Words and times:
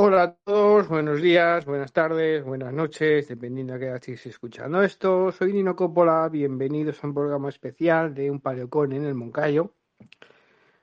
Hola 0.00 0.22
a 0.22 0.32
todos, 0.32 0.86
buenos 0.86 1.20
días, 1.20 1.64
buenas 1.64 1.92
tardes, 1.92 2.44
buenas 2.44 2.72
noches, 2.72 3.26
dependiendo 3.26 3.72
de 3.72 3.80
qué 3.80 3.94
estéis 3.96 4.26
escuchando 4.26 4.80
esto. 4.80 5.32
Soy 5.32 5.52
Nino 5.52 5.74
Coppola, 5.74 6.28
bienvenidos 6.28 7.02
a 7.02 7.08
un 7.08 7.14
programa 7.14 7.48
especial 7.48 8.14
de 8.14 8.30
Un 8.30 8.38
Paleocón 8.40 8.92
en 8.92 9.06
el 9.06 9.16
Moncayo 9.16 9.74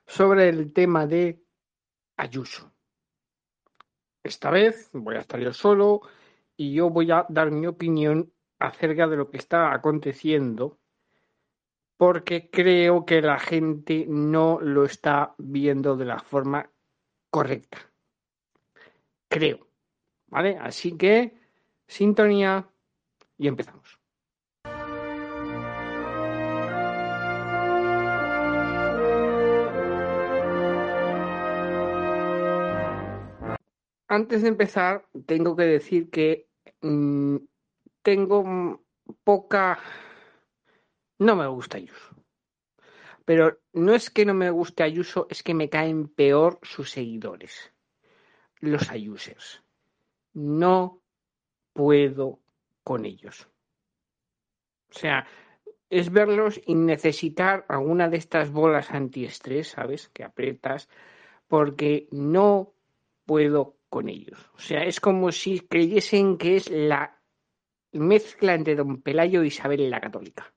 sobre 0.05 0.49
el 0.49 0.73
tema 0.73 1.07
de 1.07 1.41
Ayuso. 2.17 2.73
Esta 4.21 4.51
vez 4.51 4.89
voy 4.91 5.15
a 5.15 5.21
estar 5.21 5.39
yo 5.39 5.53
solo 5.53 6.01
y 6.57 6.73
yo 6.73 6.89
voy 6.89 7.09
a 7.11 7.25
dar 7.29 7.51
mi 7.51 7.67
opinión 7.67 8.33
acerca 8.59 9.07
de 9.07 9.15
lo 9.15 9.29
que 9.29 9.37
está 9.37 9.73
aconteciendo 9.73 10.77
porque 11.95 12.49
creo 12.49 13.05
que 13.05 13.21
la 13.21 13.39
gente 13.39 14.05
no 14.09 14.59
lo 14.59 14.83
está 14.83 15.35
viendo 15.37 15.95
de 15.95 16.03
la 16.03 16.19
forma 16.19 16.69
correcta 17.29 17.94
creo. 19.35 19.67
¿Vale? 20.27 20.57
Así 20.57 20.97
que, 20.97 21.33
sintonía 21.87 22.69
y 23.37 23.47
empezamos. 23.47 23.99
Antes 34.07 34.41
de 34.43 34.47
empezar, 34.47 35.05
tengo 35.25 35.55
que 35.57 35.63
decir 35.63 36.09
que 36.09 36.47
mmm, 36.81 37.37
tengo 38.01 38.85
poca... 39.25 39.79
No 41.19 41.35
me 41.35 41.47
gusta 41.47 41.77
Ayuso. 41.77 42.15
Pero 43.25 43.59
no 43.73 43.93
es 43.93 44.09
que 44.09 44.25
no 44.25 44.33
me 44.33 44.49
guste 44.49 44.83
Ayuso, 44.83 45.27
es 45.29 45.43
que 45.43 45.53
me 45.53 45.69
caen 45.69 46.07
peor 46.07 46.59
sus 46.61 46.91
seguidores 46.91 47.74
los 48.59 48.89
ayusers. 48.89 49.63
No 50.33 51.01
puedo 51.73 52.39
con 52.83 53.05
ellos. 53.05 53.47
O 54.89 54.93
sea, 54.93 55.27
es 55.89 56.11
verlos 56.11 56.59
y 56.65 56.75
necesitar 56.75 57.65
alguna 57.69 58.09
de 58.09 58.17
estas 58.17 58.51
bolas 58.51 58.91
antiestrés, 58.91 59.69
¿sabes? 59.69 60.09
Que 60.09 60.23
aprietas, 60.23 60.89
porque 61.47 62.07
no 62.11 62.73
puedo 63.25 63.77
con 63.89 64.09
ellos. 64.09 64.39
O 64.55 64.59
sea, 64.59 64.83
es 64.83 64.99
como 64.99 65.31
si 65.31 65.59
creyesen 65.59 66.37
que 66.37 66.55
es 66.55 66.69
la 66.69 67.21
mezcla 67.91 68.53
entre 68.53 68.75
Don 68.75 69.01
Pelayo 69.01 69.43
y 69.43 69.47
Isabel 69.47 69.89
la 69.89 70.01
Católica. 70.01 70.53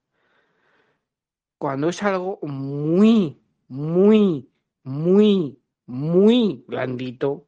Cuando 1.58 1.88
es 1.88 2.02
algo 2.02 2.38
muy, 2.42 3.40
muy, 3.68 4.50
muy, 4.84 5.60
muy 5.86 6.64
blandito, 6.66 7.47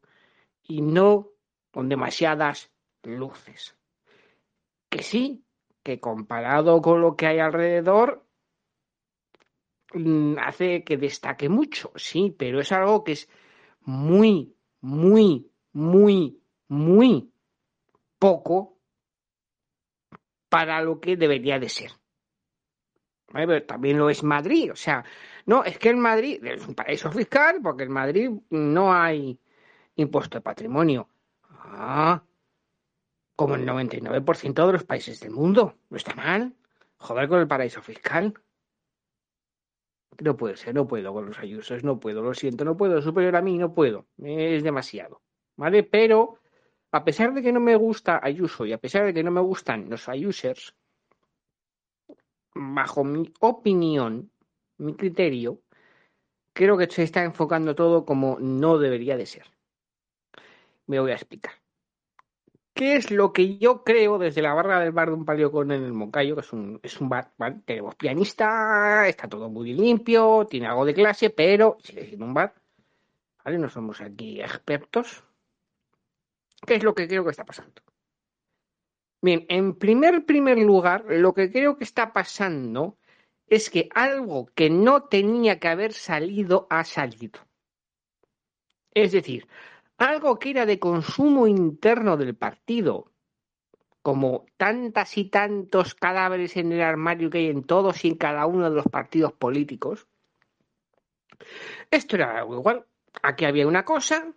y 0.70 0.82
no 0.82 1.32
con 1.72 1.88
demasiadas 1.88 2.70
luces. 3.02 3.76
Que 4.88 5.02
sí, 5.02 5.44
que 5.82 5.98
comparado 5.98 6.80
con 6.80 7.00
lo 7.00 7.16
que 7.16 7.26
hay 7.26 7.40
alrededor, 7.40 8.24
mm, 9.92 10.38
hace 10.38 10.84
que 10.84 10.96
destaque 10.96 11.48
mucho, 11.48 11.90
sí, 11.96 12.34
pero 12.38 12.60
es 12.60 12.70
algo 12.70 13.02
que 13.02 13.12
es 13.12 13.28
muy, 13.80 14.54
muy, 14.80 15.50
muy, 15.72 16.40
muy 16.68 17.32
poco 18.20 18.78
para 20.48 20.80
lo 20.82 21.00
que 21.00 21.16
debería 21.16 21.58
de 21.58 21.68
ser. 21.68 21.90
Pero 23.26 23.64
también 23.64 23.98
lo 23.98 24.08
es 24.08 24.22
Madrid, 24.22 24.70
o 24.70 24.76
sea, 24.76 25.04
no, 25.46 25.64
es 25.64 25.78
que 25.78 25.88
en 25.88 25.98
Madrid 25.98 26.44
es 26.44 26.64
un 26.66 26.76
paraíso 26.76 27.10
fiscal, 27.10 27.60
porque 27.60 27.84
en 27.84 27.92
Madrid 27.92 28.30
no 28.50 28.92
hay 28.92 29.40
impuesto 30.00 30.38
de 30.38 30.42
patrimonio. 30.42 31.08
Ah, 31.42 32.22
como 33.40 33.54
el 33.54 33.66
99% 33.66 34.66
de 34.66 34.72
los 34.72 34.84
países 34.84 35.18
del 35.20 35.30
mundo. 35.30 35.78
No 35.88 35.96
está 35.96 36.14
mal. 36.14 36.54
Joder 36.98 37.26
con 37.26 37.40
el 37.40 37.48
paraíso 37.48 37.80
fiscal. 37.80 38.34
No 40.18 40.36
puede 40.36 40.56
ser, 40.56 40.74
no 40.74 40.86
puedo 40.86 41.14
con 41.14 41.24
los 41.24 41.38
ayusos, 41.38 41.82
no 41.82 41.98
puedo, 41.98 42.20
lo 42.20 42.34
siento, 42.34 42.66
no 42.66 42.76
puedo, 42.76 43.00
superior 43.00 43.36
a 43.36 43.40
mí, 43.40 43.56
no 43.56 43.72
puedo, 43.72 44.06
es 44.18 44.62
demasiado, 44.62 45.22
¿vale? 45.56 45.82
Pero, 45.82 46.38
a 46.92 47.02
pesar 47.02 47.32
de 47.32 47.40
que 47.40 47.52
no 47.52 47.60
me 47.60 47.74
gusta 47.76 48.20
Ayuso 48.22 48.66
y 48.66 48.74
a 48.74 48.78
pesar 48.78 49.06
de 49.06 49.14
que 49.14 49.22
no 49.22 49.30
me 49.30 49.40
gustan 49.40 49.88
los 49.88 50.10
ayusers, 50.10 50.76
bajo 52.54 53.04
mi 53.04 53.32
opinión, 53.40 54.30
mi 54.76 54.94
criterio, 54.94 55.62
creo 56.52 56.76
que 56.76 56.90
se 56.90 57.04
está 57.04 57.24
enfocando 57.24 57.74
todo 57.74 58.04
como 58.04 58.38
no 58.38 58.76
debería 58.76 59.16
de 59.16 59.24
ser 59.24 59.46
me 60.90 60.98
voy 60.98 61.12
a 61.12 61.14
explicar. 61.14 61.52
¿Qué 62.74 62.96
es 62.96 63.10
lo 63.10 63.32
que 63.32 63.58
yo 63.58 63.84
creo 63.84 64.18
desde 64.18 64.42
la 64.42 64.54
barra 64.54 64.80
del 64.80 64.90
bar 64.90 65.08
de 65.08 65.14
un 65.14 65.24
paleocón 65.24 65.70
en 65.70 65.84
el 65.84 65.92
Moncayo? 65.92 66.34
Que 66.34 66.40
es 66.40 66.52
un, 66.52 66.80
es 66.82 67.00
un 67.00 67.08
bar. 67.08 67.32
Tenemos 67.64 67.94
pianista, 67.94 69.06
está 69.06 69.28
todo 69.28 69.48
muy 69.48 69.72
limpio, 69.72 70.46
tiene 70.50 70.66
algo 70.66 70.84
de 70.84 70.94
clase, 70.94 71.30
pero 71.30 71.78
sigue 71.82 72.16
un 72.16 72.34
bar. 72.34 72.54
No 73.44 73.68
somos 73.68 74.00
aquí 74.00 74.40
expertos. 74.40 75.24
¿Qué 76.66 76.74
es 76.74 76.82
lo 76.82 76.94
que 76.94 77.08
creo 77.08 77.24
que 77.24 77.30
está 77.30 77.44
pasando? 77.44 77.82
Bien, 79.22 79.46
en 79.48 79.74
primer, 79.74 80.24
primer 80.24 80.58
lugar, 80.58 81.04
lo 81.08 81.34
que 81.34 81.50
creo 81.50 81.76
que 81.76 81.84
está 81.84 82.12
pasando 82.12 82.96
es 83.46 83.70
que 83.70 83.88
algo 83.94 84.46
que 84.54 84.70
no 84.70 85.04
tenía 85.04 85.58
que 85.58 85.68
haber 85.68 85.92
salido 85.92 86.66
ha 86.70 86.84
salido. 86.84 87.40
Es 88.92 89.12
decir, 89.12 89.46
algo 90.00 90.38
que 90.38 90.50
era 90.50 90.66
de 90.66 90.78
consumo 90.78 91.46
interno 91.46 92.16
del 92.16 92.34
partido, 92.34 93.12
como 94.02 94.46
tantas 94.56 95.18
y 95.18 95.26
tantos 95.26 95.94
cadáveres 95.94 96.56
en 96.56 96.72
el 96.72 96.80
armario 96.80 97.28
que 97.28 97.38
hay 97.38 97.48
en 97.48 97.64
todos 97.64 98.02
y 98.04 98.08
en 98.08 98.14
cada 98.16 98.46
uno 98.46 98.70
de 98.70 98.76
los 98.76 98.86
partidos 98.86 99.32
políticos. 99.34 100.08
Esto 101.90 102.16
era 102.16 102.38
algo 102.38 102.54
igual. 102.54 102.86
Aquí 103.22 103.44
había 103.44 103.66
una 103.66 103.84
cosa 103.84 104.32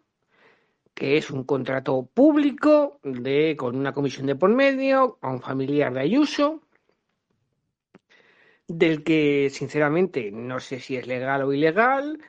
que 0.94 1.18
es 1.18 1.31
un 1.31 1.46
contrato 1.46 2.09
público 2.13 3.00
de 3.03 3.56
con 3.57 3.78
una 3.78 3.94
comisión 3.94 4.28
de 4.28 4.35
por 4.35 4.50
medio 4.50 5.18
a 5.22 5.29
un 5.29 5.41
familiar 5.41 5.94
de 5.94 6.02
Ayuso 6.02 6.62
del 8.68 9.03
que 9.03 9.50
sinceramente 9.50 10.29
no 10.31 10.59
sé 10.59 10.79
si 10.79 10.97
es 10.97 11.07
legal 11.07 11.44
o 11.44 11.53
ilegal 11.53 12.19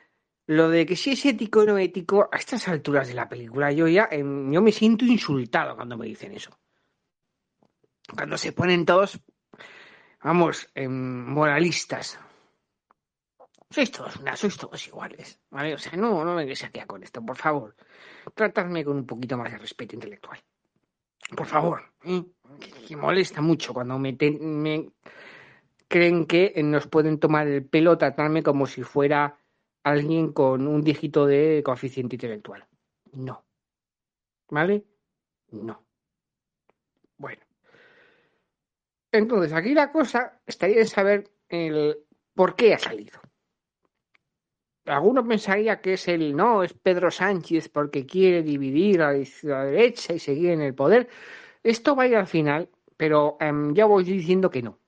lo 0.47 0.69
de 0.69 0.85
que 0.85 0.95
si 0.95 1.11
es 1.11 1.25
ético 1.25 1.61
o 1.61 1.65
no 1.65 1.77
ético, 1.77 2.29
a 2.31 2.37
estas 2.37 2.67
alturas 2.67 3.07
de 3.07 3.15
la 3.15 3.27
película, 3.27 3.71
yo 3.71 3.87
ya 3.87 4.07
em, 4.11 4.51
yo 4.51 4.61
me 4.61 4.71
siento 4.71 5.05
insultado 5.05 5.75
cuando 5.75 5.97
me 5.97 6.05
dicen 6.05 6.33
eso. 6.33 6.51
Cuando 8.13 8.37
se 8.37 8.51
ponen 8.51 8.85
todos, 8.85 9.19
vamos, 10.21 10.69
em, 10.75 10.91
moralistas. 10.91 12.19
Sois 13.71 13.91
todos 13.91 14.15
una, 14.17 14.35
sois 14.35 14.55
todos 14.55 14.87
iguales, 14.87 15.39
¿vale? 15.49 15.73
O 15.73 15.77
sea, 15.79 15.93
no, 15.97 16.23
no 16.23 16.35
me 16.35 16.43
aquí 16.43 16.79
con 16.85 17.01
esto, 17.01 17.25
por 17.25 17.35
favor. 17.35 17.75
Tratadme 18.33 18.85
con 18.85 18.97
un 18.97 19.05
poquito 19.05 19.37
más 19.37 19.51
de 19.51 19.57
respeto 19.57 19.95
intelectual. 19.95 20.39
Por 21.35 21.47
favor, 21.47 21.81
¿eh? 22.03 22.23
que, 22.87 22.95
molesta 22.95 23.41
mucho 23.41 23.73
cuando 23.73 23.97
me, 23.97 24.15
me 24.39 24.91
creen 25.87 26.27
que 26.27 26.53
nos 26.63 26.87
pueden 26.87 27.19
tomar 27.19 27.47
el 27.47 27.65
pelo, 27.65 27.97
tratarme 27.97 28.43
como 28.43 28.67
si 28.67 28.83
fuera 28.83 29.39
alguien 29.85 30.33
con 30.33 30.67
un 30.67 30.81
dígito 30.81 31.27
de 31.27 31.61
coeficiente 31.63 32.15
intelectual. 32.15 32.65
No. 33.13 33.45
¿Vale? 34.49 34.83
No. 35.51 35.85
Bueno. 37.17 37.43
Entonces, 39.11 39.53
aquí 39.53 39.75
la 39.75 39.91
cosa 39.91 40.41
estaría 40.47 40.79
en 40.79 40.87
saber 40.87 41.31
el 41.49 41.99
por 42.33 42.55
qué 42.55 42.73
ha 42.73 42.79
salido. 42.79 43.21
Algunos 44.85 45.27
pensaría 45.27 45.79
que 45.81 45.93
es 45.93 46.07
el 46.07 46.35
no, 46.35 46.63
es 46.63 46.73
Pedro 46.73 47.11
Sánchez 47.11 47.69
porque 47.69 48.07
quiere 48.07 48.41
dividir 48.41 49.03
a 49.03 49.13
la 49.43 49.65
derecha 49.65 50.13
y 50.13 50.19
seguir 50.19 50.49
en 50.49 50.61
el 50.61 50.73
poder. 50.73 51.09
Esto 51.61 51.95
va 51.95 52.03
a 52.03 52.07
ir 52.07 52.15
al 52.15 52.27
final, 52.27 52.69
pero 52.97 53.37
em, 53.39 53.73
ya 53.75 53.85
voy 53.85 54.03
diciendo 54.03 54.49
que 54.49 54.63
no. 54.63 54.79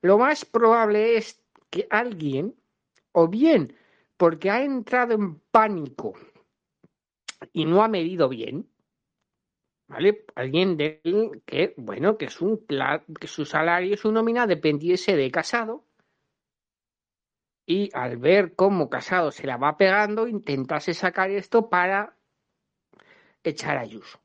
Lo 0.00 0.18
más 0.18 0.44
probable 0.44 1.16
es 1.16 1.40
que 1.70 1.86
alguien, 1.88 2.56
o 3.12 3.28
bien 3.28 3.76
porque 4.22 4.50
ha 4.50 4.62
entrado 4.62 5.14
en 5.14 5.40
pánico 5.50 6.14
y 7.52 7.64
no 7.64 7.82
ha 7.82 7.88
medido 7.88 8.28
bien, 8.28 8.70
¿vale? 9.88 10.24
Alguien 10.36 10.76
de 10.76 11.00
él 11.02 11.42
que, 11.44 11.74
bueno, 11.76 12.16
que, 12.16 12.26
es 12.26 12.40
un, 12.40 12.64
que 13.18 13.26
su 13.26 13.44
salario, 13.44 13.96
su 13.96 14.12
nómina 14.12 14.46
dependiese 14.46 15.16
de 15.16 15.28
casado 15.32 15.84
y 17.66 17.90
al 17.94 18.16
ver 18.16 18.54
cómo 18.54 18.88
casado 18.88 19.32
se 19.32 19.44
la 19.44 19.56
va 19.56 19.76
pegando, 19.76 20.28
intentase 20.28 20.94
sacar 20.94 21.32
esto 21.32 21.68
para 21.68 22.16
echar 23.42 23.76
a 23.76 23.80
Ayuso. 23.80 24.20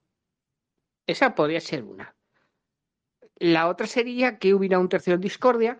Esa 1.08 1.34
podría 1.34 1.60
ser 1.60 1.84
una. 1.84 2.16
La 3.38 3.68
otra 3.68 3.88
sería 3.88 4.38
que 4.38 4.54
hubiera 4.54 4.78
un 4.78 4.90
tercero 4.90 5.18
discordia 5.18 5.80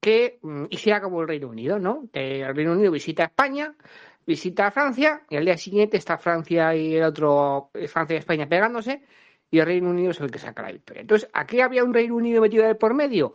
que 0.00 0.38
mm, 0.42 0.64
hiciera 0.70 1.00
como 1.00 1.22
el 1.22 1.28
Reino 1.28 1.48
Unido, 1.48 1.78
¿no? 1.78 2.08
El 2.12 2.54
Reino 2.54 2.72
Unido 2.72 2.92
visita 2.92 3.24
España, 3.24 3.74
visita 4.26 4.66
a 4.68 4.70
Francia, 4.70 5.22
y 5.30 5.36
al 5.36 5.44
día 5.44 5.56
siguiente 5.56 5.96
está 5.96 6.18
Francia 6.18 6.74
y 6.74 6.96
el 6.96 7.04
otro, 7.04 7.70
eh, 7.74 7.88
Francia 7.88 8.14
y 8.14 8.18
España 8.18 8.48
pegándose, 8.48 9.02
y 9.50 9.58
el 9.58 9.66
Reino 9.66 9.90
Unido 9.90 10.10
es 10.10 10.20
el 10.20 10.30
que 10.30 10.38
saca 10.38 10.62
la 10.62 10.72
victoria. 10.72 11.02
Entonces, 11.02 11.28
¿aquí 11.32 11.60
había 11.60 11.84
un 11.84 11.94
Reino 11.94 12.16
Unido 12.16 12.42
metido 12.42 12.66
de 12.66 12.74
por 12.74 12.94
medio? 12.94 13.34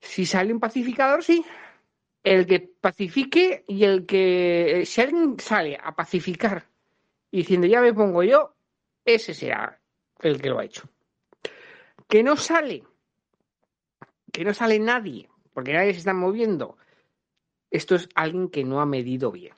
Si 0.00 0.26
sale 0.26 0.52
un 0.52 0.60
pacificador, 0.60 1.22
sí. 1.22 1.44
El 2.22 2.46
que 2.46 2.60
pacifique 2.80 3.64
y 3.66 3.84
el 3.84 4.06
que, 4.06 4.82
eh, 4.82 4.86
si 4.86 5.00
alguien 5.00 5.38
sale 5.40 5.78
a 5.82 5.94
pacificar 5.94 6.66
diciendo 7.32 7.66
ya 7.66 7.80
me 7.80 7.94
pongo 7.94 8.22
yo, 8.22 8.54
ese 9.04 9.34
será 9.34 9.80
el 10.20 10.40
que 10.40 10.50
lo 10.50 10.58
ha 10.58 10.64
hecho. 10.64 10.88
Que 12.06 12.22
no 12.22 12.36
sale, 12.36 12.84
que 14.30 14.44
no 14.44 14.52
sale 14.52 14.78
nadie, 14.78 15.28
porque 15.52 15.72
nadie 15.72 15.92
se 15.92 15.98
está 15.98 16.14
moviendo. 16.14 16.76
Esto 17.70 17.94
es 17.94 18.08
alguien 18.14 18.48
que 18.48 18.64
no 18.64 18.80
ha 18.80 18.86
medido 18.86 19.32
bien. 19.32 19.54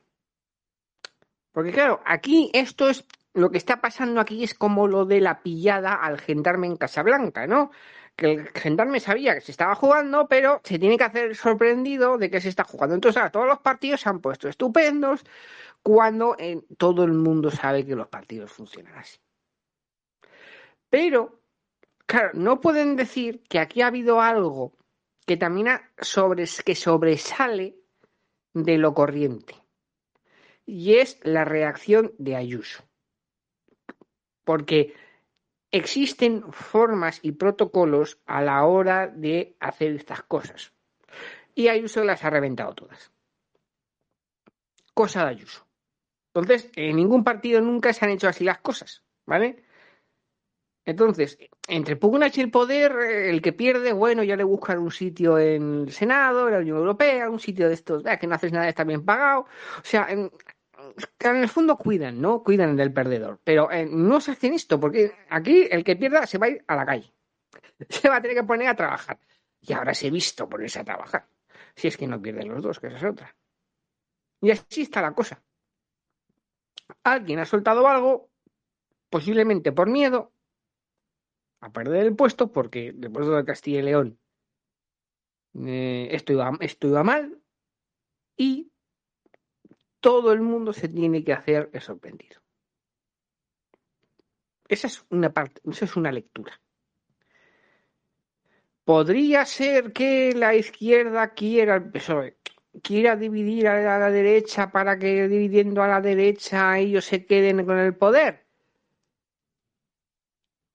Porque 1.52 1.72
claro, 1.72 2.00
aquí 2.04 2.50
esto 2.52 2.88
es 2.88 3.06
lo 3.34 3.50
que 3.50 3.58
está 3.58 3.80
pasando 3.80 4.20
aquí 4.20 4.44
es 4.44 4.54
como 4.54 4.86
lo 4.86 5.04
de 5.04 5.20
la 5.20 5.42
pillada 5.42 5.94
al 5.94 6.20
gendarme 6.20 6.68
en 6.68 6.76
Casablanca, 6.76 7.46
¿no? 7.46 7.70
Que 8.16 8.32
el 8.32 8.48
gendarme 8.50 9.00
sabía 9.00 9.34
que 9.34 9.40
se 9.40 9.50
estaba 9.50 9.74
jugando, 9.74 10.28
pero 10.28 10.60
se 10.62 10.78
tiene 10.78 10.96
que 10.96 11.04
hacer 11.04 11.34
sorprendido 11.34 12.16
de 12.16 12.30
que 12.30 12.40
se 12.40 12.48
está 12.48 12.62
jugando. 12.62 12.94
Entonces, 12.94 13.20
todos 13.32 13.46
los 13.46 13.58
partidos 13.58 14.00
se 14.00 14.08
han 14.08 14.20
puesto 14.20 14.48
estupendos 14.48 15.24
cuando 15.82 16.36
todo 16.78 17.04
el 17.04 17.12
mundo 17.12 17.50
sabe 17.50 17.84
que 17.84 17.96
los 17.96 18.06
partidos 18.06 18.52
funcionan 18.52 18.94
así. 18.96 19.18
Pero, 20.88 21.40
claro, 22.06 22.30
no 22.34 22.60
pueden 22.60 22.94
decir 22.94 23.42
que 23.48 23.58
aquí 23.58 23.82
ha 23.82 23.88
habido 23.88 24.20
algo 24.20 24.72
que 25.26 25.36
también 25.36 25.68
que 26.64 26.74
sobresale 26.74 27.76
de 28.52 28.78
lo 28.78 28.94
corriente 28.94 29.64
y 30.66 30.96
es 30.96 31.18
la 31.22 31.44
reacción 31.44 32.12
de 32.18 32.36
Ayuso. 32.36 32.84
Porque 34.44 34.94
existen 35.70 36.52
formas 36.52 37.20
y 37.22 37.32
protocolos 37.32 38.18
a 38.26 38.42
la 38.42 38.64
hora 38.64 39.08
de 39.08 39.56
hacer 39.60 39.92
estas 39.92 40.22
cosas. 40.22 40.72
Y 41.54 41.68
Ayuso 41.68 42.04
las 42.04 42.24
ha 42.24 42.30
reventado 42.30 42.74
todas. 42.74 43.10
Cosa 44.92 45.24
de 45.24 45.30
Ayuso. 45.30 45.66
Entonces, 46.34 46.70
en 46.76 46.96
ningún 46.96 47.24
partido 47.24 47.60
nunca 47.60 47.92
se 47.92 48.04
han 48.04 48.10
hecho 48.10 48.28
así 48.28 48.44
las 48.44 48.58
cosas, 48.58 49.04
¿vale? 49.24 49.63
Entonces, 50.86 51.38
entre 51.66 51.96
Pugnac 51.96 52.36
y 52.36 52.42
el 52.42 52.50
poder, 52.50 52.92
el 52.92 53.40
que 53.40 53.52
pierde, 53.52 53.92
bueno, 53.92 54.22
ya 54.22 54.36
le 54.36 54.44
buscan 54.44 54.78
un 54.78 54.90
sitio 54.90 55.38
en 55.38 55.84
el 55.86 55.92
Senado, 55.92 56.46
en 56.46 56.54
la 56.54 56.60
Unión 56.60 56.76
Europea, 56.76 57.30
un 57.30 57.40
sitio 57.40 57.68
de 57.68 57.74
estos, 57.74 58.02
que 58.20 58.26
no 58.26 58.34
haces 58.34 58.52
nada, 58.52 58.68
está 58.68 58.84
bien 58.84 59.04
pagado. 59.04 59.40
O 59.40 59.84
sea, 59.84 60.06
en, 60.10 60.30
el 61.20 61.48
fondo 61.48 61.78
cuidan, 61.78 62.20
¿no? 62.20 62.42
Cuidan 62.42 62.76
del 62.76 62.92
perdedor. 62.92 63.40
Pero 63.44 63.70
eh, 63.70 63.86
no 63.90 64.20
se 64.20 64.32
hacen 64.32 64.52
esto, 64.52 64.78
porque 64.78 65.12
aquí 65.30 65.66
el 65.70 65.84
que 65.84 65.96
pierda 65.96 66.26
se 66.26 66.36
va 66.36 66.46
a 66.46 66.50
ir 66.50 66.64
a 66.66 66.76
la 66.76 66.84
calle. 66.84 67.10
Se 67.88 68.08
va 68.08 68.16
a 68.16 68.22
tener 68.22 68.36
que 68.36 68.44
poner 68.44 68.68
a 68.68 68.76
trabajar. 68.76 69.18
Y 69.60 69.72
ahora 69.72 69.94
se 69.94 70.06
he 70.06 70.10
visto 70.10 70.48
ponerse 70.48 70.78
a 70.80 70.84
trabajar. 70.84 71.26
Si 71.74 71.88
es 71.88 71.96
que 71.96 72.06
no 72.06 72.20
pierden 72.20 72.48
los 72.48 72.62
dos, 72.62 72.78
que 72.78 72.88
esa 72.88 72.98
es 72.98 73.04
otra. 73.04 73.34
Y 74.40 74.50
así 74.50 74.82
está 74.82 75.00
la 75.00 75.12
cosa. 75.12 75.42
Alguien 77.02 77.38
ha 77.38 77.46
soltado 77.46 77.88
algo, 77.88 78.28
posiblemente 79.08 79.72
por 79.72 79.88
miedo, 79.88 80.33
a 81.66 81.72
perder 81.72 82.06
el 82.06 82.16
puesto, 82.16 82.52
porque 82.52 82.88
el 82.88 83.10
puesto 83.10 83.34
de 83.36 83.44
Castilla 83.44 83.80
y 83.80 83.82
León 83.82 84.18
eh, 85.54 86.08
esto, 86.10 86.32
iba, 86.32 86.50
esto 86.60 86.88
iba 86.88 87.04
mal, 87.04 87.40
y 88.36 88.72
todo 90.00 90.32
el 90.32 90.40
mundo 90.40 90.72
se 90.72 90.88
tiene 90.88 91.22
que 91.22 91.32
hacer 91.32 91.70
sorprendido. 91.80 92.40
Esa 94.68 94.88
es 94.88 95.04
una 95.10 95.32
parte, 95.32 95.60
esa 95.70 95.84
es 95.84 95.96
una 95.96 96.10
lectura. 96.10 96.60
Podría 98.84 99.46
ser 99.46 99.92
que 99.92 100.32
la 100.34 100.54
izquierda 100.54 101.32
quiera, 101.32 101.90
quiera 102.82 103.16
dividir 103.16 103.68
a 103.68 103.98
la 103.98 104.10
derecha 104.10 104.70
para 104.70 104.98
que 104.98 105.28
dividiendo 105.28 105.82
a 105.82 105.88
la 105.88 106.00
derecha 106.00 106.78
ellos 106.78 107.04
se 107.04 107.24
queden 107.24 107.64
con 107.64 107.78
el 107.78 107.94
poder. 107.96 108.43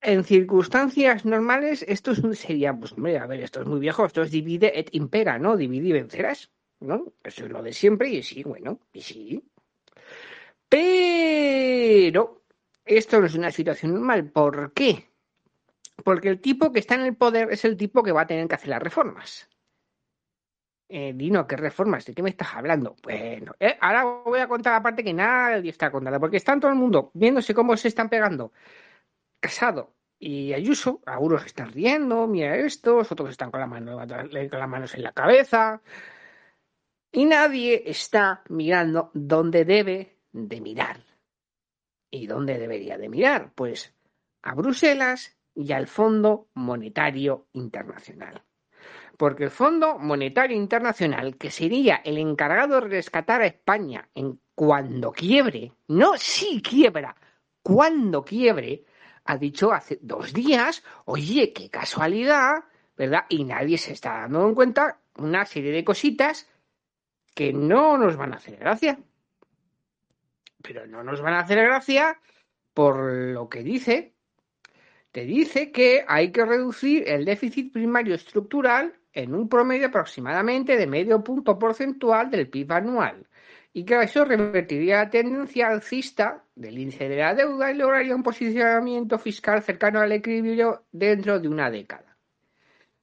En 0.01 0.23
circunstancias 0.23 1.25
normales, 1.25 1.83
esto 1.87 2.15
sería, 2.33 2.73
pues 2.73 2.93
hombre, 2.93 3.17
a 3.17 3.27
ver, 3.27 3.41
esto 3.41 3.61
es 3.61 3.67
muy 3.67 3.79
viejo, 3.79 4.05
esto 4.05 4.21
es 4.21 4.31
divide 4.31 4.79
et 4.79 4.89
impera, 4.93 5.37
¿no? 5.37 5.57
Divide 5.57 5.89
y 5.89 5.91
vencerás. 5.91 6.49
¿no? 6.79 7.13
Eso 7.23 7.45
es 7.45 7.51
lo 7.51 7.61
de 7.61 7.73
siempre 7.73 8.09
y 8.09 8.23
sí, 8.23 8.43
bueno, 8.43 8.79
y 8.93 9.01
sí. 9.01 9.43
Pero 10.67 12.43
esto 12.85 13.19
no 13.19 13.25
es 13.25 13.35
una 13.35 13.51
situación 13.51 13.93
normal. 13.93 14.29
¿Por 14.31 14.73
qué? 14.73 15.09
Porque 16.03 16.29
el 16.29 16.39
tipo 16.39 16.71
que 16.71 16.79
está 16.79 16.95
en 16.95 17.01
el 17.01 17.15
poder 17.15 17.51
es 17.51 17.65
el 17.65 17.75
tipo 17.75 18.03
que 18.03 18.11
va 18.11 18.21
a 18.21 18.27
tener 18.27 18.47
que 18.47 18.55
hacer 18.55 18.69
las 18.69 18.81
reformas. 18.81 19.49
Eh, 20.87 21.13
Dino, 21.15 21.45
¿qué 21.45 21.55
reformas? 21.55 22.05
¿De 22.05 22.13
qué 22.13 22.23
me 22.23 22.31
estás 22.31 22.55
hablando? 22.55 22.95
Bueno, 23.03 23.53
eh, 23.59 23.77
ahora 23.79 24.05
voy 24.25 24.39
a 24.39 24.47
contar 24.47 24.73
la 24.73 24.81
parte 24.81 25.03
que 25.03 25.13
nadie 25.13 25.69
está 25.69 25.91
contando, 25.91 26.19
porque 26.19 26.37
está 26.37 26.59
todo 26.59 26.71
el 26.71 26.77
mundo 26.77 27.11
viéndose 27.13 27.53
cómo 27.53 27.77
se 27.77 27.89
están 27.89 28.09
pegando. 28.09 28.53
Casado 29.39 29.95
y 30.19 30.53
Ayuso, 30.53 31.01
algunos 31.05 31.45
están 31.45 31.71
riendo, 31.71 32.27
mira 32.27 32.57
estos, 32.57 33.11
otros 33.11 33.29
están 33.29 33.51
con, 33.51 33.61
la 33.61 33.67
mano, 33.67 33.97
con 33.97 34.59
las 34.59 34.69
manos 34.69 34.93
en 34.93 35.03
la 35.03 35.13
cabeza, 35.13 35.81
y 37.11 37.25
nadie 37.25 37.83
está 37.85 38.43
mirando 38.49 39.11
dónde 39.13 39.65
debe 39.65 40.19
de 40.31 40.61
mirar. 40.61 41.03
¿Y 42.11 42.27
dónde 42.27 42.59
debería 42.59 42.97
de 42.97 43.09
mirar? 43.09 43.51
Pues 43.55 43.95
a 44.41 44.53
Bruselas 44.55 45.37
y 45.55 45.71
al 45.71 45.87
Fondo 45.87 46.49
Monetario 46.53 47.47
Internacional. 47.53 48.43
Porque 49.17 49.45
el 49.45 49.49
Fondo 49.49 49.97
Monetario 49.97 50.55
Internacional, 50.55 51.37
que 51.37 51.51
sería 51.51 51.97
el 51.97 52.17
encargado 52.17 52.75
de 52.75 52.87
rescatar 52.87 53.41
a 53.41 53.47
España 53.47 54.09
en 54.15 54.39
cuando 54.55 55.11
quiebre, 55.11 55.73
no 55.87 56.15
si 56.17 56.61
quiebra, 56.61 57.15
cuando 57.61 58.23
quiebre, 58.23 58.85
ha 59.29 59.37
dicho 59.37 59.71
hace 59.71 59.99
dos 60.01 60.33
días, 60.33 60.83
oye, 61.05 61.53
qué 61.53 61.69
casualidad, 61.69 62.63
¿verdad? 62.97 63.25
Y 63.29 63.43
nadie 63.43 63.77
se 63.77 63.93
está 63.93 64.21
dando 64.21 64.47
en 64.47 64.55
cuenta 64.55 65.01
una 65.17 65.45
serie 65.45 65.71
de 65.71 65.83
cositas 65.83 66.49
que 67.35 67.53
no 67.53 67.95
nos 67.99 68.17
van 68.17 68.33
a 68.33 68.37
hacer 68.37 68.57
gracia. 68.57 68.97
Pero 70.63 70.87
no 70.87 71.03
nos 71.03 71.21
van 71.21 71.35
a 71.35 71.41
hacer 71.41 71.59
gracia 71.59 72.19
por 72.73 73.13
lo 73.13 73.47
que 73.49 73.61
dice. 73.61 74.15
Te 75.11 75.25
dice 75.25 75.71
que 75.71 76.03
hay 76.07 76.31
que 76.31 76.43
reducir 76.43 77.07
el 77.07 77.23
déficit 77.23 77.71
primario 77.71 78.15
estructural 78.15 78.95
en 79.13 79.35
un 79.35 79.47
promedio 79.47 79.89
aproximadamente 79.89 80.75
de 80.75 80.87
medio 80.87 81.23
punto 81.23 81.59
porcentual 81.59 82.31
del 82.31 82.49
PIB 82.49 82.71
anual 82.71 83.28
y 83.73 83.85
que 83.85 84.01
eso 84.01 84.25
revertiría 84.25 84.97
la 84.97 85.09
tendencia 85.09 85.67
alcista 85.67 86.43
del 86.55 86.77
índice 86.77 87.07
de 87.07 87.17
la 87.17 87.35
deuda 87.35 87.71
y 87.71 87.75
lograría 87.75 88.15
un 88.15 88.23
posicionamiento 88.23 89.19
fiscal 89.19 89.61
cercano 89.61 89.99
al 89.99 90.11
equilibrio 90.11 90.85
dentro 90.91 91.39
de 91.39 91.47
una 91.47 91.69
década 91.69 92.09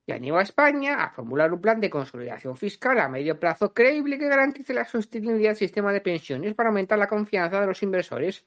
y 0.07 0.13
anima 0.13 0.39
a 0.39 0.43
España 0.43 1.03
a 1.03 1.11
formular 1.11 1.53
un 1.53 1.61
plan 1.61 1.81
de 1.81 1.91
consolidación 1.91 2.57
fiscal 2.57 2.99
a 3.01 3.09
medio 3.09 3.39
plazo 3.39 3.75
creíble 3.75 4.19
que 4.19 4.29
garantice 4.29 4.73
la 4.73 4.85
sostenibilidad 4.85 5.51
del 5.51 5.57
sistema 5.57 5.93
de 5.93 6.01
pensiones 6.01 6.55
para 6.55 6.69
aumentar 6.69 6.99
la 6.99 7.09
confianza 7.09 7.61
de 7.61 7.67
los 7.67 7.83
inversores 7.83 8.45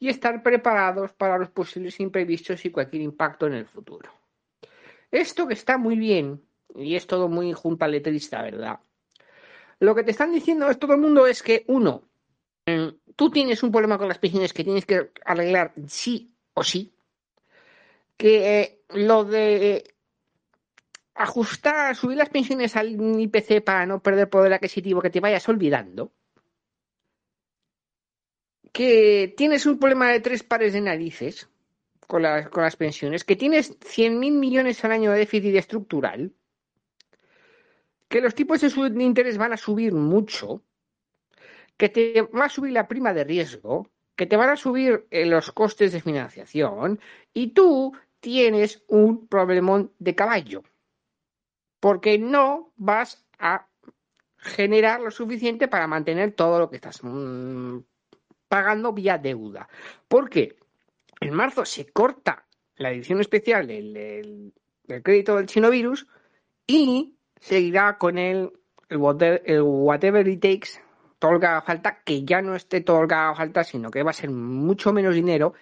y 0.00 0.08
estar 0.08 0.42
preparados 0.42 1.12
para 1.12 1.38
los 1.38 1.50
posibles 1.50 2.00
imprevistos 2.00 2.64
y 2.64 2.70
cualquier 2.70 3.02
impacto 3.02 3.46
en 3.46 3.54
el 3.54 3.66
futuro. 3.66 4.10
Esto 5.10 5.46
que 5.46 5.54
está 5.54 5.78
muy 5.78 5.96
bien, 5.96 6.42
y 6.74 6.96
es 6.96 7.06
todo 7.06 7.28
muy 7.28 7.52
junta 7.52 7.86
letrista, 7.86 8.42
¿verdad? 8.42 8.80
Lo 9.80 9.94
que 9.94 10.04
te 10.04 10.10
están 10.10 10.32
diciendo 10.32 10.68
es 10.70 10.78
todo 10.78 10.94
el 10.94 11.00
mundo 11.00 11.26
es 11.26 11.42
que, 11.42 11.64
uno, 11.68 12.08
mm, 12.66 12.88
tú 13.14 13.30
tienes 13.30 13.62
un 13.62 13.70
problema 13.70 13.98
con 13.98 14.08
las 14.08 14.18
pensiones 14.18 14.52
que 14.52 14.64
tienes 14.64 14.86
que 14.86 15.10
arreglar 15.24 15.74
sí 15.86 16.34
o 16.54 16.62
sí, 16.62 16.94
que 18.16 18.60
eh, 18.60 18.80
lo 18.90 19.24
de 19.24 19.94
ajustar, 21.14 21.96
subir 21.96 22.16
las 22.18 22.28
pensiones 22.28 22.76
al 22.76 22.90
IPC 23.20 23.62
para 23.62 23.86
no 23.86 24.02
perder 24.02 24.28
poder 24.28 24.52
adquisitivo, 24.52 25.02
que 25.02 25.10
te 25.10 25.20
vayas 25.20 25.48
olvidando, 25.48 26.12
que 28.72 29.34
tienes 29.36 29.66
un 29.66 29.78
problema 29.78 30.10
de 30.10 30.20
tres 30.20 30.42
pares 30.42 30.72
de 30.74 30.82
narices 30.82 31.48
con, 32.06 32.22
con 32.50 32.62
las 32.62 32.76
pensiones, 32.76 33.24
que 33.24 33.36
tienes 33.36 33.78
100.000 33.80 34.32
millones 34.32 34.84
al 34.84 34.92
año 34.92 35.12
de 35.12 35.18
déficit 35.18 35.54
estructural, 35.54 36.32
que 38.08 38.20
los 38.20 38.34
tipos 38.34 38.60
de 38.60 39.04
interés 39.04 39.38
van 39.38 39.52
a 39.52 39.56
subir 39.56 39.92
mucho, 39.92 40.62
que 41.76 41.88
te 41.88 42.22
va 42.22 42.46
a 42.46 42.48
subir 42.48 42.72
la 42.72 42.88
prima 42.88 43.12
de 43.12 43.24
riesgo, 43.24 43.90
que 44.14 44.26
te 44.26 44.36
van 44.36 44.50
a 44.50 44.56
subir 44.56 45.06
eh, 45.10 45.26
los 45.26 45.52
costes 45.52 45.92
de 45.92 46.00
financiación 46.00 47.00
y 47.34 47.48
tú 47.48 47.92
tienes 48.20 48.82
un 48.88 49.26
problemón 49.26 49.92
de 49.98 50.14
caballo, 50.14 50.62
porque 51.80 52.18
no 52.18 52.72
vas 52.76 53.26
a 53.38 53.68
generar 54.38 55.00
lo 55.00 55.10
suficiente 55.10 55.68
para 55.68 55.86
mantener 55.86 56.32
todo 56.32 56.58
lo 56.58 56.70
que 56.70 56.76
estás 56.76 57.00
mm, 57.02 57.78
pagando 58.48 58.92
vía 58.92 59.18
deuda. 59.18 59.68
Porque 60.08 60.56
en 61.20 61.34
marzo 61.34 61.64
se 61.64 61.86
corta 61.86 62.46
la 62.76 62.90
edición 62.90 63.20
especial 63.20 63.66
del, 63.66 64.52
crédito 65.02 65.36
del 65.36 65.46
chinovirus 65.46 66.06
y 66.66 67.15
seguirá 67.40 67.98
con 67.98 68.18
el, 68.18 68.52
el, 68.88 69.62
whatever 69.62 70.26
it 70.28 70.40
takes 70.40 70.80
todo 71.18 71.32
lo 71.32 71.40
que 71.40 71.46
haga 71.46 71.62
falta, 71.62 72.02
que 72.04 72.24
ya 72.24 72.42
no 72.42 72.54
esté 72.54 72.80
todo 72.82 73.02
lo 73.02 73.08
que 73.08 73.14
haga 73.14 73.34
falta, 73.34 73.64
sino 73.64 73.90
que 73.90 74.02
va 74.02 74.10
a 74.10 74.14
ser 74.14 74.30
mucho 74.30 74.92
menos 74.92 75.14
dinero, 75.14 75.54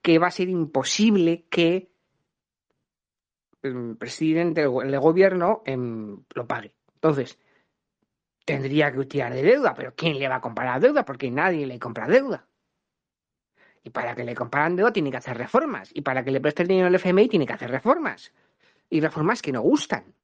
que 0.00 0.18
va 0.18 0.28
a 0.28 0.30
ser 0.30 0.48
imposible 0.48 1.46
que 1.50 1.90
el 3.62 3.96
presidente, 3.96 4.62
el 4.62 5.00
gobierno 5.00 5.62
em, 5.66 6.22
lo 6.34 6.46
pague. 6.46 6.74
Entonces, 6.94 7.38
tendría 8.44 8.92
que 8.92 9.04
tirar 9.06 9.32
de 9.32 9.42
deuda, 9.42 9.74
pero 9.74 9.94
¿quién 9.94 10.18
le 10.18 10.28
va 10.28 10.36
a 10.36 10.40
comprar 10.40 10.68
la 10.68 10.80
deuda? 10.80 11.04
Porque 11.04 11.30
nadie 11.30 11.66
le 11.66 11.78
compra 11.78 12.06
deuda. 12.06 12.46
Y 13.84 13.90
para 13.90 14.14
que 14.14 14.24
le 14.24 14.34
compran 14.34 14.76
deuda 14.76 14.92
tiene 14.92 15.10
que 15.10 15.16
hacer 15.16 15.36
reformas. 15.36 15.90
Y 15.94 16.02
para 16.02 16.24
que 16.24 16.30
le 16.30 16.40
preste 16.40 16.62
el 16.62 16.68
dinero 16.68 16.86
al 16.86 16.94
FMI 16.94 17.28
tiene 17.28 17.46
que 17.46 17.52
hacer 17.52 17.70
reformas. 17.70 18.32
Y 18.88 19.00
reformas 19.00 19.42
que 19.42 19.52
no 19.52 19.62
gustan. 19.62 20.14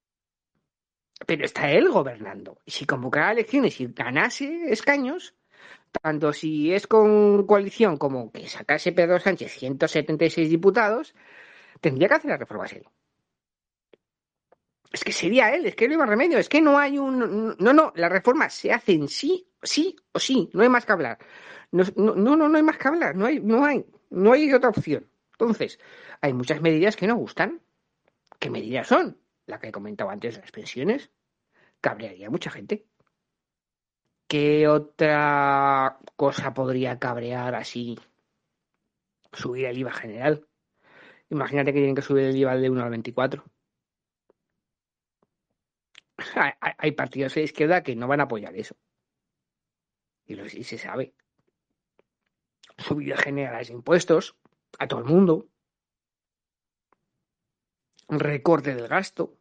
Pero 1.26 1.44
está 1.44 1.70
él 1.70 1.88
gobernando. 1.90 2.58
Y 2.64 2.70
si 2.70 2.86
convocara 2.86 3.32
elecciones 3.32 3.80
y 3.80 3.86
ganase 3.88 4.72
escaños, 4.72 5.34
tanto 6.02 6.32
si 6.32 6.72
es 6.72 6.86
con 6.86 7.46
coalición 7.46 7.96
como 7.96 8.30
que 8.32 8.48
sacase 8.48 8.92
Pedro 8.92 9.18
Sánchez 9.18 9.52
176 9.52 10.48
diputados, 10.48 11.14
tendría 11.80 12.08
que 12.08 12.14
hacer 12.14 12.30
las 12.30 12.40
reformas 12.40 12.72
él. 12.72 12.84
Es 14.92 15.04
que 15.04 15.12
sería 15.12 15.54
él, 15.54 15.66
es 15.66 15.74
que 15.74 15.86
no 15.86 15.92
hay 15.92 15.98
más 15.98 16.08
remedio, 16.08 16.38
es 16.38 16.48
que 16.48 16.62
no 16.62 16.78
hay 16.78 16.98
un... 16.98 17.56
No, 17.58 17.72
no, 17.72 17.92
las 17.94 18.10
reformas 18.10 18.54
se 18.54 18.72
hacen 18.72 19.08
sí, 19.08 19.46
sí 19.62 19.94
o 20.12 20.18
sí, 20.18 20.48
no 20.54 20.62
hay 20.62 20.68
más 20.70 20.86
que 20.86 20.92
hablar. 20.92 21.18
No, 21.72 21.84
no, 21.96 22.14
no, 22.14 22.48
no 22.48 22.56
hay 22.56 22.62
más 22.62 22.78
que 22.78 22.88
hablar, 22.88 23.14
no 23.14 23.26
hay, 23.26 23.40
no 23.40 23.64
hay, 23.64 23.84
no 24.10 24.32
hay 24.32 24.52
otra 24.52 24.70
opción. 24.70 25.10
Entonces, 25.32 25.78
hay 26.22 26.32
muchas 26.32 26.62
medidas 26.62 26.96
que 26.96 27.06
no 27.06 27.16
gustan. 27.16 27.60
¿Qué 28.38 28.50
medidas 28.50 28.86
son? 28.86 29.18
La 29.48 29.58
que 29.58 29.68
he 29.68 29.72
comentado 29.72 30.10
antes, 30.10 30.36
las 30.36 30.52
pensiones. 30.52 31.10
Cabrearía 31.80 32.26
a 32.26 32.30
mucha 32.30 32.50
gente. 32.50 32.86
¿Qué 34.26 34.68
otra 34.68 35.98
cosa 36.16 36.52
podría 36.52 36.98
cabrear 36.98 37.54
así? 37.54 37.98
Subir 39.32 39.64
el 39.64 39.78
IVA 39.78 39.92
general. 39.92 40.46
Imagínate 41.30 41.72
que 41.72 41.78
tienen 41.78 41.94
que 41.94 42.02
subir 42.02 42.24
el 42.24 42.36
IVA 42.36 42.56
de 42.56 42.68
1 42.68 42.82
al 42.82 42.90
24. 42.90 43.42
Hay, 46.76 46.92
partidos 46.92 47.34
de 47.34 47.44
izquierda 47.44 47.82
que 47.82 47.96
no 47.96 48.06
van 48.06 48.20
a 48.20 48.24
apoyar 48.24 48.54
eso. 48.54 48.76
Y, 50.26 50.34
lo, 50.34 50.46
se 50.46 50.76
sabe. 50.76 51.14
Subida 52.76 53.16
general 53.16 53.64
de 53.64 53.72
impuestos 53.72 54.36
a 54.78 54.86
todo 54.86 55.00
el 55.00 55.06
mundo. 55.06 55.48
Recorte 58.08 58.74
del 58.74 58.88
gasto. 58.88 59.38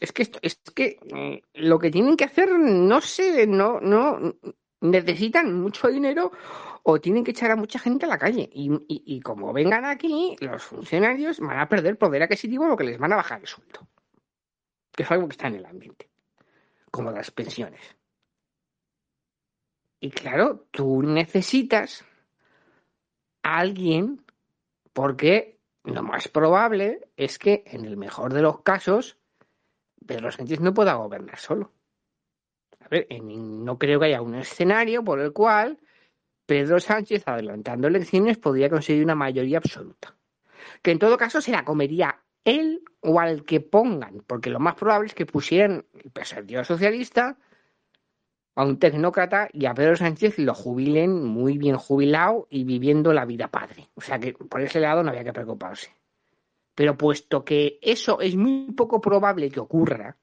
es 0.00 0.12
que 0.12 0.30
es 0.42 0.56
que 0.74 0.98
eh, 1.14 1.42
lo 1.54 1.78
que 1.78 1.90
tienen 1.90 2.16
que 2.16 2.24
hacer 2.24 2.50
no 2.58 3.00
sé 3.00 3.46
no 3.46 3.80
no 3.80 4.34
necesitan 4.80 5.54
mucho 5.60 5.88
dinero 5.88 6.32
o 6.82 7.00
tienen 7.00 7.24
que 7.24 7.30
echar 7.30 7.50
a 7.50 7.56
mucha 7.56 7.78
gente 7.78 8.04
a 8.04 8.08
la 8.08 8.18
calle 8.18 8.50
y, 8.52 8.70
y, 8.88 9.20
como 9.20 9.52
vengan 9.52 9.84
aquí 9.84 10.36
los 10.40 10.62
funcionarios 10.62 11.40
van 11.40 11.58
a 11.58 11.68
perder 11.68 11.96
poder 11.96 12.22
adquisitivo 12.22 12.66
lo 12.66 12.76
que 12.76 12.84
les 12.84 12.98
van 12.98 13.12
a 13.12 13.16
bajar 13.16 13.40
el 13.40 13.46
sueldo 13.46 13.86
que 14.92 15.02
es 15.04 15.10
algo 15.10 15.28
que 15.28 15.32
está 15.32 15.48
en 15.48 15.56
el 15.56 15.66
ambiente 15.66 16.10
como 16.90 17.10
las 17.10 17.30
pensiones 17.30 17.96
y 20.00 20.10
claro 20.10 20.66
tú 20.70 21.02
necesitas 21.02 22.04
a 23.42 23.58
alguien 23.58 24.23
porque 24.94 25.58
lo 25.84 26.02
más 26.02 26.28
probable 26.28 27.08
es 27.18 27.38
que 27.38 27.62
en 27.66 27.84
el 27.84 27.98
mejor 27.98 28.32
de 28.32 28.40
los 28.40 28.62
casos 28.62 29.18
Pedro 30.06 30.30
Sánchez 30.30 30.60
no 30.60 30.72
pueda 30.72 30.94
gobernar 30.94 31.38
solo. 31.38 31.72
A 32.80 32.88
ver, 32.88 33.06
no 33.22 33.78
creo 33.78 34.00
que 34.00 34.06
haya 34.06 34.22
un 34.22 34.34
escenario 34.36 35.04
por 35.04 35.20
el 35.20 35.32
cual 35.32 35.78
Pedro 36.46 36.78
Sánchez, 36.78 37.24
adelantando 37.26 37.88
elecciones, 37.88 38.38
podría 38.38 38.70
conseguir 38.70 39.04
una 39.04 39.14
mayoría 39.14 39.58
absoluta. 39.58 40.14
Que 40.82 40.92
en 40.92 40.98
todo 40.98 41.16
caso 41.16 41.40
se 41.40 41.52
la 41.52 41.64
comería 41.64 42.20
él 42.44 42.82
o 43.00 43.20
al 43.20 43.44
que 43.44 43.60
pongan, 43.60 44.22
porque 44.26 44.50
lo 44.50 44.60
más 44.60 44.74
probable 44.74 45.08
es 45.08 45.14
que 45.14 45.26
pusieran 45.26 45.86
el 45.94 46.10
Partido 46.10 46.64
Socialista 46.64 47.38
a 48.54 48.64
un 48.64 48.78
tecnócrata 48.78 49.48
y 49.52 49.66
a 49.66 49.74
Pedro 49.74 49.96
Sánchez 49.96 50.38
lo 50.38 50.54
jubilen 50.54 51.24
muy 51.24 51.58
bien 51.58 51.76
jubilado 51.76 52.46
y 52.50 52.64
viviendo 52.64 53.12
la 53.12 53.24
vida 53.24 53.48
padre. 53.48 53.88
O 53.94 54.00
sea 54.00 54.18
que 54.18 54.32
por 54.32 54.60
ese 54.60 54.80
lado 54.80 55.02
no 55.02 55.10
había 55.10 55.24
que 55.24 55.32
preocuparse. 55.32 55.94
Pero 56.74 56.96
puesto 56.96 57.44
que 57.44 57.78
eso 57.82 58.20
es 58.20 58.36
muy 58.36 58.72
poco 58.72 59.00
probable 59.00 59.50
que 59.50 59.60
ocurra, 59.60 60.16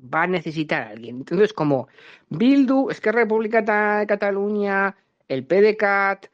va 0.00 0.22
a 0.22 0.26
necesitar 0.26 0.82
a 0.82 0.90
alguien. 0.90 1.16
Entonces, 1.16 1.52
como 1.52 1.88
Bildu, 2.28 2.90
es 2.90 3.00
que 3.00 3.12
República 3.12 3.62
de 3.62 4.06
Cataluña, 4.06 4.96
el 5.28 5.46
PDCAT, 5.46 6.26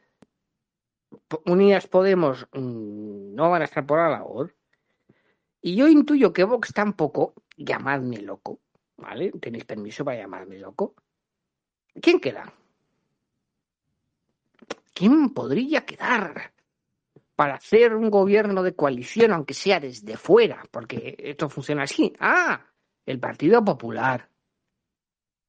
Unidas 1.45 1.87
Podemos 1.87 2.47
mm, 2.53 3.35
no 3.35 3.49
van 3.49 3.61
a 3.61 3.65
estar 3.65 3.85
por 3.85 3.99
la 3.99 4.09
labor. 4.09 4.55
Y 5.61 5.75
yo 5.75 5.87
intuyo 5.87 6.33
que 6.33 6.43
Vox 6.43 6.73
tampoco, 6.73 7.33
llamadme 7.55 8.17
loco, 8.17 8.59
¿vale? 8.97 9.31
Tenéis 9.39 9.65
permiso 9.65 10.03
para 10.03 10.17
llamarme 10.17 10.59
loco. 10.59 10.95
¿Quién 12.01 12.19
queda? 12.19 12.51
¿Quién 14.93 15.33
podría 15.33 15.85
quedar? 15.85 16.53
para 17.35 17.55
hacer 17.55 17.95
un 17.95 18.09
gobierno 18.09 18.63
de 18.63 18.75
coalición, 18.75 19.31
aunque 19.31 19.53
sea 19.53 19.79
desde 19.79 20.17
fuera, 20.17 20.63
porque 20.71 21.15
esto 21.17 21.49
funciona 21.49 21.83
así. 21.83 22.13
Ah, 22.19 22.65
el 23.05 23.19
Partido 23.19 23.63
Popular. 23.63 24.29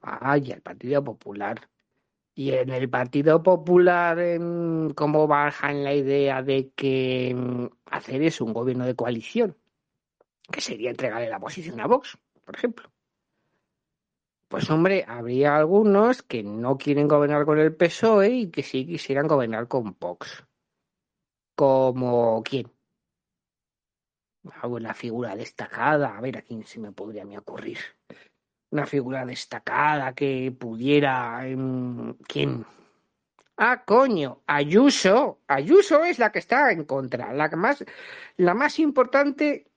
Ay, 0.01 0.53
el 0.53 0.63
Partido 0.63 1.05
Popular. 1.05 1.69
Y 2.35 2.53
en 2.53 2.71
el 2.71 2.91
Partido 2.91 3.43
Popular, 3.43 4.19
¿cómo 4.95 5.27
bajan 5.29 5.85
la 5.85 5.95
idea 5.95 6.43
de 6.43 6.73
que 6.75 7.33
mm, 7.35 7.67
hacer 7.87 8.23
eso, 8.23 8.45
un 8.45 8.53
gobierno 8.53 8.87
de 8.87 8.97
coalición? 8.97 9.57
Que 10.51 10.61
sería 10.61 10.91
entregarle 10.91 11.31
la 11.31 11.39
posición 11.39 11.81
a 11.81 11.87
Vox, 11.87 12.19
por 12.45 12.57
ejemplo. 12.57 12.91
Pues 14.49 14.71
hombre, 14.71 15.05
habría 15.09 15.57
algunos 15.57 16.23
que 16.23 16.43
no 16.43 16.77
quieren 16.79 17.09
gobernar 17.09 17.45
con 17.45 17.59
el 17.59 17.75
PSOE 17.75 18.31
y 18.31 18.51
que 18.51 18.63
sí 18.63 18.87
quisieran 18.87 19.27
gobernar 19.27 19.69
con 19.69 19.97
Vox 19.99 20.45
como 21.55 22.43
quién. 22.43 22.71
Hago 24.61 24.77
una 24.77 24.95
figura 24.95 25.37
destacada, 25.37 26.17
a 26.17 26.21
ver 26.21 26.39
a 26.39 26.43
quién 26.43 26.65
se 26.65 26.79
me 26.79 26.93
podría 26.93 27.25
ocurrir. 27.39 27.79
Una 28.71 28.87
figura 28.87 29.25
destacada 29.25 30.15
que 30.15 30.55
pudiera. 30.59 31.43
¿Quién? 32.27 32.67
Ah, 33.57 33.85
coño, 33.85 34.43
Ayuso. 34.47 35.41
Ayuso 35.47 36.05
es 36.05 36.19
la 36.19 36.33
que 36.33 36.41
está 36.41 36.73
en 36.73 36.85
contra, 36.85 37.33
la 37.33 37.49
más, 37.51 37.85
la 38.37 38.53
más 38.53 38.79
importante 38.79 39.71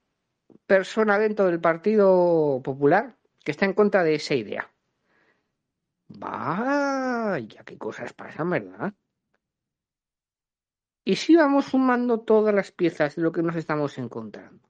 persona 0.65 1.19
dentro 1.19 1.45
del 1.45 1.61
Partido 1.61 2.59
Popular 2.63 3.15
que 3.47 3.51
está 3.51 3.63
en 3.63 3.71
contra 3.71 4.03
de 4.03 4.15
esa 4.15 4.35
idea. 4.35 4.69
Vaya, 6.09 7.63
qué 7.63 7.77
cosas 7.77 8.11
pasan, 8.11 8.49
¿verdad? 8.49 8.93
Y 11.05 11.15
si 11.15 11.37
vamos 11.37 11.67
sumando 11.67 12.19
todas 12.19 12.53
las 12.53 12.73
piezas 12.73 13.15
de 13.15 13.21
lo 13.21 13.31
que 13.31 13.41
nos 13.43 13.55
estamos 13.55 13.97
encontrando. 13.99 14.67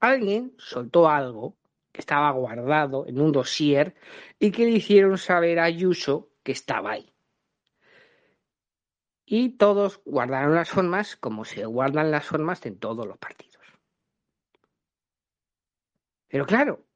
Alguien 0.00 0.52
soltó 0.58 1.08
algo 1.08 1.58
que 1.92 2.00
estaba 2.00 2.32
guardado 2.32 3.06
en 3.06 3.20
un 3.20 3.30
dossier 3.30 3.94
y 4.40 4.50
que 4.50 4.64
le 4.64 4.72
hicieron 4.72 5.16
saber 5.16 5.60
a 5.60 5.64
Ayuso 5.66 6.28
que 6.42 6.50
estaba 6.50 6.90
ahí. 6.90 7.14
Y 9.24 9.50
todos 9.50 10.02
guardaron 10.04 10.56
las 10.56 10.70
formas 10.70 11.14
como 11.14 11.44
se 11.44 11.64
guardan 11.66 12.10
las 12.10 12.26
formas 12.26 12.66
en 12.66 12.80
todos 12.80 13.06
los 13.06 13.16
partidos. 13.16 13.62
Pero 16.26 16.46
claro, 16.46 16.89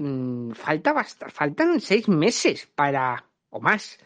mm, 0.00 0.52
falta 0.52 1.04
faltan 1.04 1.80
seis 1.80 2.08
meses 2.08 2.66
para, 2.74 3.24
o 3.50 3.60
más, 3.60 3.98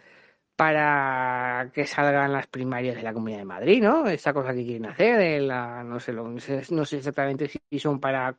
para 0.56 1.70
que 1.74 1.86
salgan 1.86 2.32
las 2.32 2.46
primarias 2.46 2.96
de 2.96 3.02
la 3.02 3.12
Comunidad 3.12 3.38
de 3.38 3.44
Madrid, 3.44 3.82
¿no? 3.82 4.06
Esta 4.06 4.32
cosa 4.32 4.54
que 4.54 4.64
quieren 4.64 4.86
hacer, 4.86 5.18
de 5.18 5.40
la, 5.40 5.82
no 5.84 5.98
sé, 6.00 6.12
no 6.12 6.38
sé, 6.38 6.62
no 6.70 6.84
sé 6.84 6.98
exactamente 6.98 7.48
si 7.48 7.78
son 7.78 8.00
para 8.00 8.36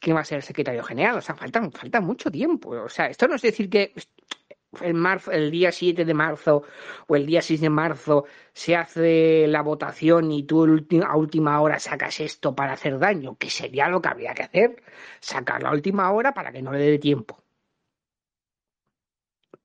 quién 0.00 0.16
va 0.16 0.20
a 0.20 0.24
ser 0.24 0.36
el 0.36 0.42
secretario 0.42 0.82
general, 0.82 1.18
o 1.18 1.20
sea, 1.20 1.34
falta, 1.36 1.70
falta 1.70 2.00
mucho 2.00 2.30
tiempo, 2.30 2.70
o 2.70 2.88
sea, 2.88 3.06
esto 3.06 3.28
no 3.28 3.34
es 3.34 3.42
decir 3.42 3.68
que 3.68 3.92
el, 4.80 4.94
marzo, 4.94 5.32
el 5.32 5.50
día 5.50 5.72
7 5.72 6.04
de 6.04 6.14
marzo 6.14 6.62
o 7.06 7.16
el 7.16 7.26
día 7.26 7.42
6 7.42 7.60
de 7.60 7.70
marzo 7.70 8.24
se 8.52 8.76
hace 8.76 9.46
la 9.48 9.62
votación 9.62 10.30
y 10.30 10.44
tú 10.44 10.64
a 11.04 11.16
última 11.16 11.60
hora 11.60 11.78
sacas 11.78 12.20
esto 12.20 12.54
para 12.54 12.74
hacer 12.74 12.98
daño, 12.98 13.36
que 13.36 13.50
sería 13.50 13.88
lo 13.88 14.00
que 14.00 14.08
habría 14.08 14.34
que 14.34 14.44
hacer, 14.44 14.82
sacar 15.20 15.62
la 15.62 15.72
última 15.72 16.10
hora 16.12 16.32
para 16.32 16.52
que 16.52 16.62
no 16.62 16.72
le 16.72 16.78
dé 16.78 16.98
tiempo. 16.98 17.42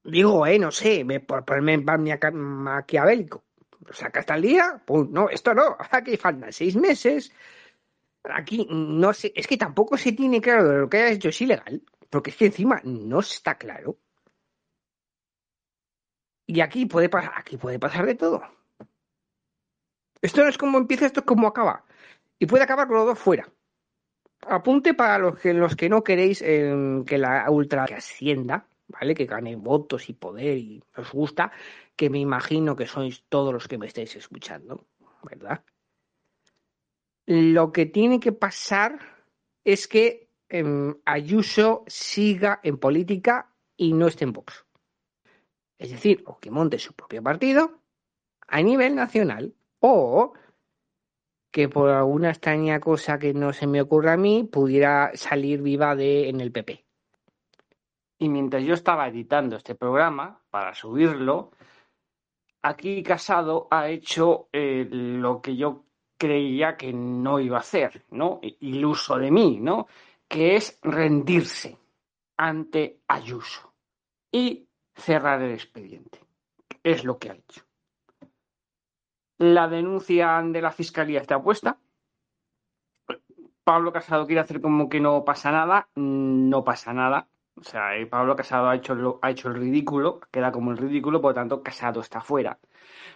Digo, 0.04 0.46
eh, 0.46 0.60
no 0.60 0.72
sé, 0.72 1.06
por 1.28 1.46
ponerme 1.46 1.78
maquiavélico. 2.34 3.44
Lo 3.86 3.94
saca 3.94 4.20
hasta 4.20 4.36
el 4.36 4.42
día, 4.44 4.82
pues 4.86 5.10
no, 5.10 5.30
esto 5.30 5.54
no, 5.54 5.78
aquí 5.92 6.18
faltan 6.18 6.52
seis 6.54 6.76
meses. 6.76 7.32
Aquí 8.24 8.68
no 8.70 9.14
sé, 9.14 9.32
es 9.36 9.46
que 9.48 9.58
tampoco 9.58 9.98
se 9.98 10.12
tiene 10.14 10.42
claro 10.42 10.80
lo 10.80 10.90
que 10.90 10.98
haya 10.98 11.12
hecho 11.12 11.30
es 11.30 11.42
ilegal, 11.42 11.84
porque 12.10 12.32
es 12.32 12.38
que 12.38 12.48
encima 12.48 12.82
no 12.84 13.20
está 13.20 13.56
claro. 13.56 14.00
Y 16.48 16.62
aquí 16.62 16.86
puede 16.86 17.10
pasar, 17.10 17.34
aquí 17.36 17.58
puede 17.58 17.80
pasar 17.80 18.06
de 18.06 18.16
todo. 18.16 18.44
Esto 20.22 20.44
no 20.44 20.50
es 20.50 20.58
como 20.58 20.78
empieza, 20.78 21.06
esto 21.06 21.22
es 21.22 21.26
como 21.26 21.48
acaba. 21.48 21.86
Y 22.40 22.46
puede 22.46 22.64
acabar 22.64 22.88
con 22.88 22.98
los 22.98 23.06
dos 23.06 23.20
fuera. 23.20 23.50
Apunte 24.42 24.94
para 24.94 25.18
los 25.18 25.40
que, 25.40 25.54
los 25.54 25.76
que 25.76 25.90
no 25.90 26.04
queréis 26.04 26.42
eh, 26.42 27.04
que 27.06 27.18
la 27.18 27.50
ultra 27.50 27.86
que 27.86 27.96
ascienda, 27.96 28.68
¿vale? 28.88 29.16
Que 29.16 29.26
gane 29.26 29.56
votos 29.56 30.10
y 30.10 30.14
poder 30.14 30.58
y 30.58 30.84
os 30.96 31.12
gusta, 31.12 31.52
que 31.96 32.10
me 32.10 32.20
imagino 32.20 32.76
que 32.76 32.86
sois 32.86 33.24
todos 33.30 33.54
los 33.54 33.68
que 33.68 33.78
me 33.78 33.88
estáis 33.88 34.16
escuchando, 34.16 34.86
¿verdad? 35.24 35.64
Lo 37.26 37.72
que 37.72 37.86
tiene 37.86 38.20
que 38.20 38.32
pasar 38.32 39.00
es 39.64 39.88
que 39.88 40.30
em, 40.50 40.96
Ayuso 41.06 41.84
siga 41.88 42.60
en 42.62 42.78
política 42.78 43.52
y 43.78 43.94
no 43.94 44.08
esté 44.08 44.26
en 44.26 44.34
Vox. 44.34 44.65
Es 45.78 45.92
decir, 45.92 46.24
o 46.26 46.40
que 46.40 46.52
monte 46.52 46.80
su 46.80 46.94
propio 46.94 47.22
partido 47.22 47.80
a 48.48 48.62
nivel 48.62 48.96
nacional 48.96 49.54
o 49.80 50.34
que 51.52 51.70
por 51.70 51.90
alguna 51.90 52.32
extraña 52.32 52.80
cosa 52.80 53.18
que 53.18 53.34
no 53.34 53.54
se 53.54 53.68
me 53.68 53.82
ocurra 53.82 54.14
a 54.14 54.18
mí 54.18 54.44
pudiera 54.44 55.12
salir 55.16 55.62
viva 55.62 55.96
de 55.96 56.30
en 56.30 56.42
el 56.42 56.52
PP. 56.52 56.86
Y 58.20 58.30
mientras 58.30 58.64
yo 58.64 58.74
estaba 58.74 59.08
editando 59.08 59.56
este 59.58 59.76
programa 59.76 60.42
para 60.50 60.74
subirlo, 60.74 61.52
aquí 62.62 63.04
Casado 63.04 63.68
ha 63.72 63.90
hecho 63.90 64.50
eh, 64.52 64.88
lo 64.90 65.42
que 65.42 65.56
yo 65.56 65.86
creía 66.18 66.78
que 66.78 66.94
no 66.94 67.40
iba 67.40 67.58
a 67.58 67.62
hacer, 67.62 68.06
¿no? 68.12 68.40
Iluso 68.42 69.18
de 69.18 69.32
mí, 69.32 69.60
¿no? 69.62 69.88
Que 70.28 70.56
es 70.56 70.80
rendirse 70.82 71.78
ante 72.38 73.02
Ayuso 73.08 73.74
y 74.32 74.68
cerrar 74.96 75.42
el 75.42 75.52
expediente. 75.52 76.20
Es 76.84 77.04
lo 77.04 77.18
que 77.18 77.32
ha 77.32 77.34
hecho. 77.36 77.62
La 79.38 79.68
denuncia 79.68 80.42
de 80.42 80.62
la 80.62 80.72
fiscalía 80.72 81.20
está 81.20 81.42
puesta. 81.42 81.78
Pablo 83.64 83.92
Casado 83.92 84.26
quiere 84.26 84.42
hacer 84.42 84.62
como 84.62 84.88
que 84.88 85.00
no 85.00 85.26
pasa 85.26 85.52
nada. 85.52 85.90
No 85.96 86.64
pasa 86.64 86.94
nada. 86.94 87.28
O 87.58 87.64
sea, 87.64 87.98
eh, 87.98 88.06
Pablo 88.06 88.36
Casado 88.36 88.68
ha 88.68 88.76
hecho, 88.76 88.94
el 89.48 89.56
ridículo, 89.56 90.20
queda 90.32 90.52
como 90.52 90.72
el 90.72 90.78
ridículo, 90.78 91.22
por 91.22 91.32
lo 91.32 91.36
tanto, 91.36 91.64
Casado 91.64 92.02
está 92.02 92.20
fuera. 92.20 92.60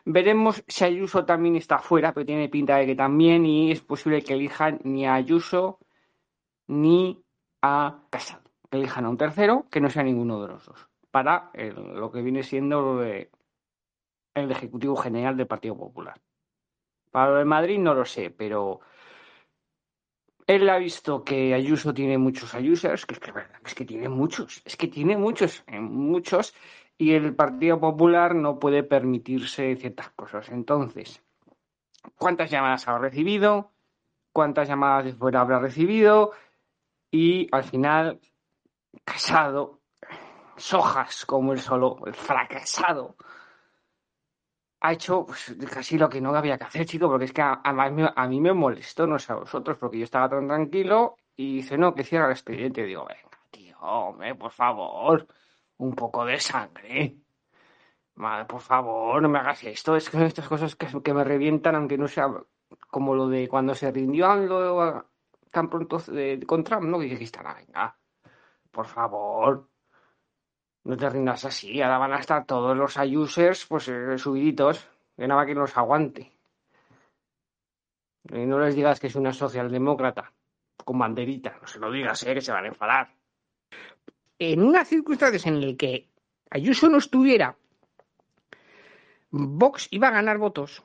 Veremos 0.05 0.63
si 0.67 0.85
Ayuso 0.85 1.25
también 1.25 1.57
está 1.57 1.79
fuera, 1.79 2.13
pero 2.13 2.25
tiene 2.25 2.47
pinta 2.47 2.77
de 2.77 2.85
que 2.85 2.95
también, 2.95 3.45
y 3.45 3.71
es 3.71 3.81
posible 3.81 4.23
que 4.23 4.33
elijan 4.33 4.79
ni 4.83 5.05
a 5.05 5.15
Ayuso 5.15 5.79
ni 6.67 7.21
a 7.61 8.03
Casado. 8.09 8.43
Que 8.71 8.77
elijan 8.77 9.05
a 9.05 9.09
un 9.09 9.17
tercero 9.17 9.67
que 9.69 9.81
no 9.81 9.89
sea 9.89 10.03
ninguno 10.03 10.41
de 10.41 10.47
los 10.47 10.65
dos, 10.65 10.88
para 11.11 11.51
lo 11.53 12.11
que 12.11 12.21
viene 12.21 12.43
siendo 12.43 13.03
el 13.03 14.51
Ejecutivo 14.51 14.95
General 14.95 15.35
del 15.35 15.47
Partido 15.47 15.77
Popular. 15.77 16.19
Para 17.11 17.31
lo 17.31 17.37
de 17.37 17.45
Madrid 17.45 17.79
no 17.79 17.93
lo 17.93 18.05
sé, 18.05 18.29
pero 18.29 18.81
él 20.45 20.69
ha 20.69 20.77
visto 20.77 21.23
que 21.23 21.53
Ayuso 21.53 21.93
tiene 21.93 22.17
muchos 22.17 22.53
Ayusers, 22.55 23.05
que 23.05 23.13
es 23.13 23.19
que, 23.19 23.31
es 23.65 23.75
que 23.75 23.85
tiene 23.85 24.09
muchos, 24.09 24.61
es 24.65 24.75
que 24.77 24.87
tiene 24.87 25.17
muchos, 25.17 25.63
eh, 25.67 25.79
muchos, 25.79 26.53
y 26.97 27.13
el 27.13 27.35
Partido 27.35 27.79
Popular 27.79 28.35
no 28.35 28.59
puede 28.59 28.83
permitirse 28.83 29.75
ciertas 29.75 30.09
cosas. 30.09 30.49
Entonces, 30.49 31.23
¿cuántas 32.15 32.51
llamadas 32.51 32.87
ha 32.87 32.97
recibido? 32.97 33.71
¿Cuántas 34.31 34.67
llamadas 34.67 35.05
de 35.05 35.13
fuera 35.13 35.41
habrá 35.41 35.59
recibido? 35.59 36.31
Y 37.11 37.47
al 37.51 37.63
final, 37.63 38.19
casado, 39.03 39.78
sojas 40.59 41.25
como 41.25 41.53
el 41.53 41.59
solo, 41.59 41.97
el 42.05 42.13
fracasado, 42.13 43.15
ha 44.81 44.93
hecho 44.93 45.25
pues, 45.25 45.55
casi 45.71 45.97
lo 45.97 46.09
que 46.09 46.21
no 46.21 46.33
había 46.35 46.57
que 46.57 46.63
hacer, 46.65 46.85
chico, 46.85 47.07
porque 47.07 47.25
es 47.25 47.33
que 47.33 47.41
a, 47.41 47.61
a, 47.63 48.27
mí 48.27 48.41
me 48.41 48.53
molestó, 48.53 49.07
no 49.07 49.19
sé 49.19 49.33
a 49.33 49.35
vosotros, 49.35 49.77
porque 49.77 49.97
yo 49.97 50.03
estaba 50.05 50.29
tan 50.29 50.47
tranquilo 50.47 51.17
y 51.35 51.57
dice, 51.57 51.77
no, 51.77 51.93
que 51.93 52.03
cierra 52.03 52.25
el 52.25 52.31
expediente. 52.31 52.83
Digo, 52.83 53.05
venga, 53.05 53.37
tío, 53.51 53.77
hombre, 53.79 54.35
por 54.35 54.51
favor, 54.51 55.27
un 55.77 55.95
poco 55.95 56.25
de 56.25 56.39
sangre. 56.39 57.17
Madre, 58.15 58.45
por 58.45 58.61
favor, 58.61 59.21
no 59.21 59.29
me 59.29 59.39
hagas 59.39 59.63
esto. 59.63 59.95
Es 59.95 60.09
que 60.09 60.25
estas 60.25 60.47
cosas 60.47 60.75
que, 60.75 61.13
me 61.13 61.23
revientan, 61.23 61.75
aunque 61.75 61.97
no 61.97 62.07
sea 62.07 62.27
como 62.89 63.15
lo 63.15 63.27
de 63.27 63.47
cuando 63.47 63.75
se 63.75 63.91
rindió 63.91 64.35
lo, 64.35 65.05
tan 65.51 65.69
pronto 65.69 65.97
de, 65.99 66.43
con 66.45 66.63
Trump, 66.63 66.83
¿no? 66.83 67.01
Y 67.01 67.09
dijiste, 67.09 67.39
venga, 67.39 67.97
por 68.71 68.87
favor. 68.87 69.68
No 70.83 70.95
te 70.97 71.09
rindas 71.09 71.45
así, 71.45 71.81
ahora 71.81 71.97
van 71.97 72.13
a 72.13 72.19
estar 72.19 72.45
todos 72.45 72.75
los 72.75 72.95
users 72.97 73.65
pues 73.65 73.87
eh, 73.89 74.17
subiditos, 74.17 74.87
que 75.15 75.27
nada 75.27 75.45
que 75.45 75.53
los 75.53 75.75
aguante. 75.77 76.31
Y 78.31 78.45
no 78.45 78.59
les 78.59 78.75
digas 78.75 78.99
que 78.99 79.07
es 79.07 79.15
una 79.15 79.33
socialdemócrata 79.33 80.31
con 80.85 80.97
banderita, 80.97 81.57
no 81.61 81.67
se 81.67 81.79
lo 81.79 81.91
digas, 81.91 82.23
eh, 82.23 82.33
que 82.33 82.41
se 82.41 82.51
van 82.51 82.65
a 82.65 82.69
enfadar. 82.69 83.13
En 84.39 84.63
unas 84.63 84.87
circunstancias 84.87 85.45
en 85.45 85.65
las 85.65 85.75
que 85.75 86.07
Ayuso 86.49 86.89
no 86.89 86.97
estuviera, 86.97 87.55
Vox 89.31 89.87
iba 89.91 90.07
a 90.07 90.11
ganar 90.11 90.37
votos, 90.37 90.83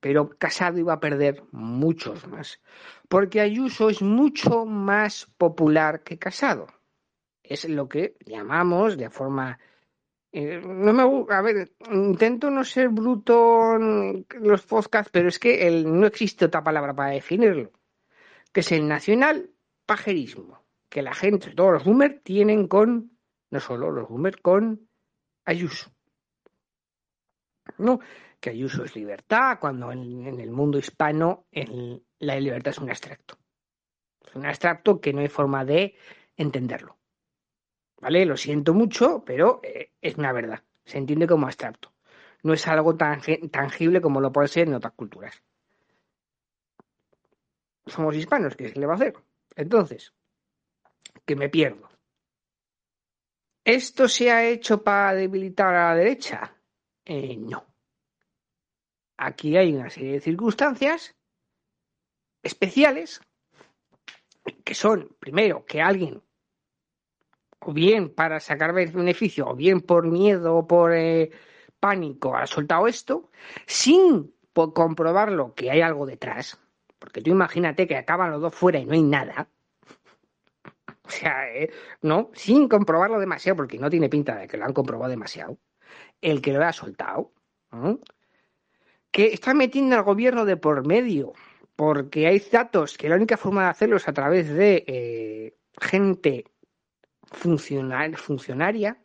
pero 0.00 0.30
Casado 0.30 0.78
iba 0.78 0.94
a 0.94 1.00
perder 1.00 1.44
muchos 1.52 2.26
más, 2.26 2.60
porque 3.08 3.40
Ayuso 3.40 3.90
es 3.90 4.02
mucho 4.02 4.64
más 4.64 5.26
popular 5.36 6.02
que 6.02 6.18
Casado 6.18 6.66
es 7.48 7.68
lo 7.68 7.88
que 7.88 8.16
llamamos 8.24 8.96
de 8.96 9.10
forma 9.10 9.58
eh, 10.32 10.60
no 10.64 10.92
me 10.92 11.34
a 11.34 11.42
ver 11.42 11.72
intento 11.90 12.50
no 12.50 12.64
ser 12.64 12.88
bruto 12.88 13.76
en 13.76 14.26
los 14.40 14.62
podcasts 14.66 15.10
pero 15.12 15.28
es 15.28 15.38
que 15.38 15.66
el, 15.66 15.98
no 15.98 16.06
existe 16.06 16.44
otra 16.44 16.62
palabra 16.62 16.94
para 16.94 17.10
definirlo 17.10 17.72
que 18.52 18.60
es 18.60 18.72
el 18.72 18.86
nacional 18.86 19.50
pajerismo 19.86 20.64
que 20.88 21.02
la 21.02 21.14
gente 21.14 21.54
todos 21.54 21.72
los 21.72 21.84
boomers 21.84 22.22
tienen 22.22 22.68
con 22.68 23.16
no 23.50 23.60
solo 23.60 23.90
los 23.90 24.08
boomers 24.08 24.36
con 24.38 24.88
Ayuso. 25.44 25.92
No 27.78 28.00
que 28.40 28.50
Ayuso 28.50 28.84
es 28.84 28.94
libertad 28.94 29.58
cuando 29.60 29.90
en, 29.92 30.26
en 30.26 30.40
el 30.40 30.50
mundo 30.50 30.78
hispano 30.78 31.46
la 32.18 32.40
libertad 32.40 32.72
es 32.72 32.78
un 32.78 32.90
abstracto. 32.90 33.38
Es 34.26 34.34
un 34.34 34.46
abstracto 34.46 35.00
que 35.00 35.12
no 35.12 35.20
hay 35.20 35.28
forma 35.28 35.64
de 35.64 35.96
entenderlo 36.36 36.98
¿Vale? 38.00 38.26
Lo 38.26 38.36
siento 38.36 38.74
mucho, 38.74 39.24
pero 39.24 39.60
eh, 39.62 39.92
es 40.00 40.16
una 40.16 40.32
verdad. 40.32 40.62
Se 40.84 40.98
entiende 40.98 41.26
como 41.26 41.46
abstracto. 41.46 41.92
No 42.42 42.52
es 42.52 42.66
algo 42.68 42.96
tan 42.96 43.20
tangible 43.50 44.00
como 44.00 44.20
lo 44.20 44.32
puede 44.32 44.48
ser 44.48 44.68
en 44.68 44.74
otras 44.74 44.92
culturas. 44.92 45.42
Somos 47.86 48.14
hispanos, 48.16 48.56
¿qué 48.56 48.68
se 48.68 48.78
le 48.78 48.86
va 48.86 48.94
a 48.94 48.96
hacer? 48.96 49.14
Entonces, 49.54 50.12
que 51.24 51.36
me 51.36 51.48
pierdo. 51.48 51.88
¿Esto 53.64 54.08
se 54.08 54.30
ha 54.30 54.44
hecho 54.44 54.82
para 54.82 55.14
debilitar 55.14 55.74
a 55.74 55.88
la 55.90 55.96
derecha? 55.96 56.56
Eh, 57.04 57.36
no. 57.36 57.64
Aquí 59.16 59.56
hay 59.56 59.74
una 59.74 59.90
serie 59.90 60.12
de 60.12 60.20
circunstancias 60.20 61.16
especiales 62.42 63.20
que 64.64 64.74
son, 64.74 65.16
primero, 65.18 65.64
que 65.64 65.80
alguien 65.80 66.22
bien 67.72 68.08
para 68.08 68.40
sacar 68.40 68.72
beneficio, 68.72 69.48
o 69.48 69.54
bien 69.54 69.80
por 69.80 70.06
miedo 70.06 70.56
o 70.56 70.66
por 70.66 70.92
eh, 70.94 71.30
pánico 71.80 72.36
ha 72.36 72.46
soltado 72.46 72.86
esto 72.86 73.30
sin 73.66 74.34
comprobarlo 74.52 75.54
que 75.54 75.70
hay 75.70 75.80
algo 75.80 76.06
detrás. 76.06 76.58
Porque 76.98 77.20
tú 77.20 77.30
imagínate 77.30 77.86
que 77.86 77.96
acaban 77.96 78.30
los 78.30 78.40
dos 78.40 78.54
fuera 78.54 78.78
y 78.78 78.86
no 78.86 78.94
hay 78.94 79.02
nada. 79.02 79.48
O 81.04 81.10
sea, 81.10 81.48
eh, 81.54 81.70
no, 82.02 82.30
sin 82.34 82.68
comprobarlo 82.68 83.20
demasiado, 83.20 83.56
porque 83.56 83.78
no 83.78 83.90
tiene 83.90 84.08
pinta 84.08 84.36
de 84.36 84.48
que 84.48 84.56
lo 84.56 84.64
han 84.64 84.72
comprobado 84.72 85.10
demasiado. 85.10 85.58
El 86.20 86.40
que 86.40 86.52
lo 86.52 86.64
ha 86.64 86.72
soltado, 86.72 87.32
que 89.12 89.26
está 89.26 89.54
metiendo 89.54 89.96
al 89.96 90.02
gobierno 90.02 90.44
de 90.44 90.56
por 90.56 90.86
medio, 90.86 91.34
porque 91.76 92.26
hay 92.26 92.40
datos 92.50 92.96
que 92.96 93.08
la 93.08 93.16
única 93.16 93.36
forma 93.36 93.64
de 93.64 93.68
hacerlo 93.68 93.96
es 93.96 94.08
a 94.08 94.12
través 94.12 94.48
de 94.48 94.84
eh, 94.86 95.56
gente 95.80 96.44
funcionaria. 97.36 99.00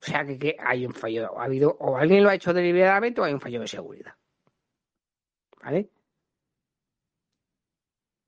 O 0.00 0.04
sea 0.04 0.24
que, 0.24 0.56
hay 0.58 0.86
un 0.86 0.94
fallo, 0.94 1.38
ha 1.38 1.44
habido, 1.44 1.76
o 1.80 1.96
alguien 1.96 2.22
lo 2.22 2.30
ha 2.30 2.34
hecho 2.34 2.52
deliberadamente 2.52 3.20
o 3.20 3.24
hay 3.24 3.34
un 3.34 3.40
fallo 3.40 3.60
de 3.60 3.68
seguridad. 3.68 4.14
¿Vale? 5.62 5.90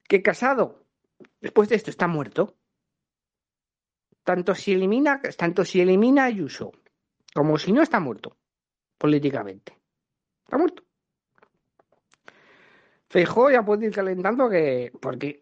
Que 0.09 0.22
Casado, 0.22 0.85
después 1.40 1.68
de 1.68 1.76
esto, 1.76 1.90
está 1.90 2.09
muerto. 2.09 2.57
Tanto 4.24 4.55
si 4.55 4.72
elimina, 4.72 5.20
tanto 5.37 5.64
si 5.64 5.81
elimina 5.81 6.24
Ayuso, 6.24 6.72
como 7.33 7.57
si 7.59 7.72
no 7.72 7.83
está 7.83 8.00
muerto, 8.00 8.37
políticamente. 8.98 9.79
Está 10.44 10.59
muerto. 10.59 10.83
Feijóo 13.09 13.50
ya 13.50 13.64
puede 13.64 13.87
ir 13.87 13.94
calentando 13.94 14.48
que. 14.48 14.92
Porque. 15.00 15.40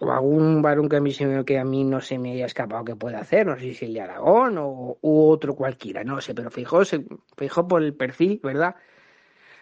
O 0.00 0.12
algún 0.12 0.60
varón 0.60 0.88
que 0.88 0.96
a 0.96 1.00
mí, 1.00 1.12
que 1.46 1.58
a 1.58 1.64
mí 1.64 1.84
no 1.84 2.00
se 2.00 2.18
me 2.18 2.32
haya 2.32 2.46
escapado 2.46 2.84
que 2.84 2.96
pueda 2.96 3.20
hacer, 3.20 3.46
no 3.46 3.58
sé 3.58 3.72
si 3.72 3.86
el 3.86 3.94
de 3.94 4.02
Aragón 4.02 4.58
o 4.58 4.98
u 5.00 5.28
otro 5.28 5.54
cualquiera, 5.54 6.04
no 6.04 6.20
sé, 6.20 6.34
pero 6.34 6.50
Feijóo, 6.50 6.84
se, 6.84 7.00
por 7.00 7.82
el 7.82 7.94
perfil, 7.94 8.40
¿verdad? 8.42 8.76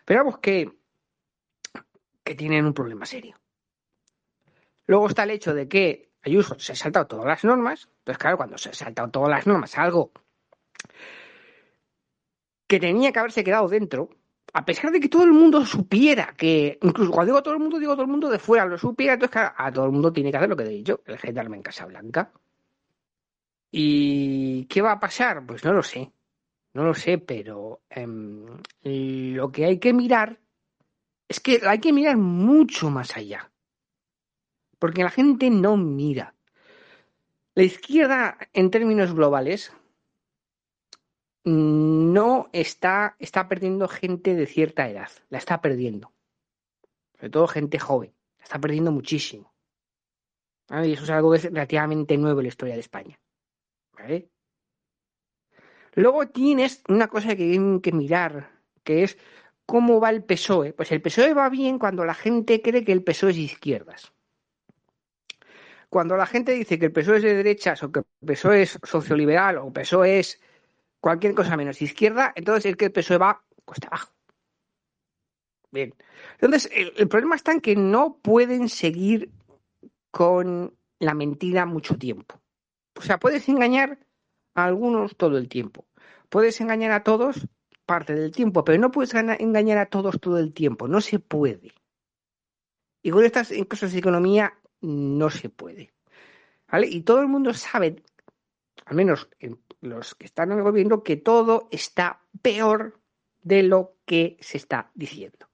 Pero 0.04 0.20
vamos 0.20 0.38
que. 0.38 0.72
que 2.24 2.34
tienen 2.34 2.66
un 2.66 2.74
problema 2.74 3.06
serio. 3.06 3.36
Luego 4.86 5.06
está 5.06 5.22
el 5.22 5.30
hecho 5.30 5.54
de 5.54 5.68
que 5.68 6.10
Ayuso 6.22 6.58
se 6.58 6.72
ha 6.72 6.76
saltado 6.76 7.06
todas 7.06 7.26
las 7.26 7.44
normas. 7.44 7.88
Entonces, 7.98 8.18
claro, 8.18 8.36
cuando 8.36 8.58
se 8.58 8.70
ha 8.70 8.74
saltado 8.74 9.10
todas 9.10 9.30
las 9.30 9.46
normas, 9.46 9.76
algo 9.78 10.12
que 12.66 12.80
tenía 12.80 13.12
que 13.12 13.18
haberse 13.18 13.44
quedado 13.44 13.68
dentro, 13.68 14.10
a 14.56 14.64
pesar 14.64 14.92
de 14.92 15.00
que 15.00 15.08
todo 15.08 15.24
el 15.24 15.32
mundo 15.32 15.66
supiera 15.66 16.32
que, 16.36 16.78
incluso 16.80 17.10
cuando 17.10 17.32
digo 17.32 17.42
todo 17.42 17.54
el 17.54 17.60
mundo, 17.60 17.78
digo 17.80 17.94
todo 17.94 18.04
el 18.04 18.10
mundo 18.10 18.30
de 18.30 18.38
fuera 18.38 18.64
lo 18.64 18.78
supiera, 18.78 19.14
entonces 19.14 19.32
claro, 19.32 19.52
a 19.56 19.72
todo 19.72 19.86
el 19.86 19.90
mundo 19.90 20.12
tiene 20.12 20.30
que 20.30 20.36
hacer 20.36 20.48
lo 20.48 20.56
que 20.56 20.62
he 20.62 20.68
dicho, 20.68 21.00
el 21.06 21.18
gendarme 21.18 21.56
en 21.56 21.62
Casa 21.64 21.86
Blanca. 21.86 22.30
¿Y 23.72 24.66
qué 24.66 24.80
va 24.80 24.92
a 24.92 25.00
pasar? 25.00 25.44
Pues 25.44 25.64
no 25.64 25.72
lo 25.72 25.82
sé, 25.82 26.12
no 26.72 26.84
lo 26.84 26.94
sé, 26.94 27.18
pero 27.18 27.80
em, 27.90 28.46
lo 28.84 29.50
que 29.50 29.64
hay 29.64 29.80
que 29.80 29.92
mirar 29.92 30.38
es 31.28 31.40
que 31.40 31.60
hay 31.66 31.80
que 31.80 31.92
mirar 31.92 32.16
mucho 32.16 32.90
más 32.90 33.16
allá, 33.16 33.50
porque 34.78 35.02
la 35.02 35.10
gente 35.10 35.50
no 35.50 35.76
mira. 35.76 36.36
La 37.56 37.64
izquierda, 37.64 38.38
en 38.52 38.70
términos 38.70 39.12
globales, 39.12 39.72
no 41.44 42.48
está, 42.52 43.16
está 43.18 43.48
perdiendo 43.48 43.86
gente 43.86 44.34
de 44.34 44.46
cierta 44.46 44.88
edad, 44.88 45.10
la 45.28 45.38
está 45.38 45.60
perdiendo. 45.60 46.12
Sobre 47.16 47.30
todo 47.30 47.46
gente 47.46 47.78
joven, 47.78 48.14
la 48.38 48.44
está 48.44 48.58
perdiendo 48.58 48.90
muchísimo. 48.90 49.54
Y 50.70 50.92
eso 50.92 51.04
es 51.04 51.10
algo 51.10 51.30
que 51.30 51.38
es 51.38 51.44
relativamente 51.44 52.16
nuevo 52.16 52.40
en 52.40 52.44
la 52.44 52.48
historia 52.48 52.74
de 52.74 52.80
España. 52.80 53.20
Luego 55.94 56.26
tienes 56.28 56.82
una 56.88 57.08
cosa 57.08 57.36
que 57.36 57.44
hay 57.44 57.80
que 57.80 57.92
mirar, 57.92 58.50
que 58.82 59.04
es 59.04 59.18
cómo 59.66 60.00
va 60.00 60.10
el 60.10 60.24
PSOE. 60.24 60.72
Pues 60.72 60.90
el 60.92 61.02
PSOE 61.02 61.34
va 61.34 61.48
bien 61.50 61.78
cuando 61.78 62.04
la 62.04 62.14
gente 62.14 62.62
cree 62.62 62.84
que 62.84 62.92
el 62.92 63.04
PSOE 63.04 63.30
es 63.30 63.36
de 63.36 63.42
izquierdas. 63.42 64.12
Cuando 65.90 66.16
la 66.16 66.26
gente 66.26 66.52
dice 66.52 66.78
que 66.78 66.86
el 66.86 66.92
PSOE 66.92 67.18
es 67.18 67.22
de 67.22 67.34
derechas 67.34 67.82
o 67.82 67.92
que 67.92 68.00
el 68.00 68.06
PSOE 68.26 68.62
es 68.62 68.78
socioliberal 68.82 69.58
o 69.58 69.68
el 69.68 69.72
PSOE 69.72 70.18
es 70.18 70.40
cualquier 71.04 71.34
cosa 71.34 71.54
menos 71.58 71.82
izquierda, 71.82 72.32
entonces 72.34 72.64
es 72.64 72.76
que 72.78 72.86
el 72.86 72.92
PSOE 72.92 73.18
va 73.18 73.44
cuesta 73.66 73.88
abajo. 73.88 74.10
Bien. 75.70 75.94
Entonces, 76.40 76.70
el, 76.72 77.08
problema 77.08 77.36
está 77.36 77.52
en 77.52 77.60
que 77.60 77.76
no 77.76 78.16
pueden 78.22 78.70
seguir 78.70 79.30
con 80.10 80.74
la 80.98 81.12
mentira 81.12 81.66
mucho 81.66 81.98
tiempo. 81.98 82.40
O 82.96 83.02
sea, 83.02 83.18
puedes 83.18 83.46
engañar 83.50 83.98
a 84.54 84.64
algunos 84.64 85.14
todo 85.14 85.36
el 85.36 85.50
tiempo. 85.50 85.84
Puedes 86.30 86.58
engañar 86.62 86.92
a 86.92 87.02
todos 87.02 87.48
parte 87.84 88.14
del 88.14 88.32
tiempo, 88.32 88.64
pero 88.64 88.78
no 88.78 88.90
puedes 88.90 89.12
engañar 89.12 89.76
a 89.76 89.90
todos 89.90 90.18
todo 90.18 90.38
el 90.38 90.54
tiempo. 90.54 90.88
No 90.88 91.02
se 91.02 91.18
puede. 91.18 91.74
Y 93.02 93.10
con 93.10 93.26
estas 93.26 93.52
cosas 93.68 93.92
de 93.92 93.98
economía 93.98 94.54
no 94.80 95.28
se 95.28 95.50
puede. 95.50 95.92
¿Vale? 96.66 96.86
Y 96.86 97.02
todo 97.02 97.20
el 97.20 97.28
mundo 97.28 97.52
sabe, 97.52 98.02
al 98.86 98.96
menos 98.96 99.28
en 99.38 99.56
los 99.84 100.14
que 100.14 100.26
están 100.26 100.52
en 100.52 100.58
el 100.58 100.64
gobierno 100.64 101.02
que 101.02 101.16
todo 101.16 101.68
está 101.70 102.20
peor 102.42 103.00
de 103.42 103.62
lo 103.62 103.96
que 104.04 104.36
se 104.40 104.56
está 104.56 104.90
diciendo. 104.94 105.48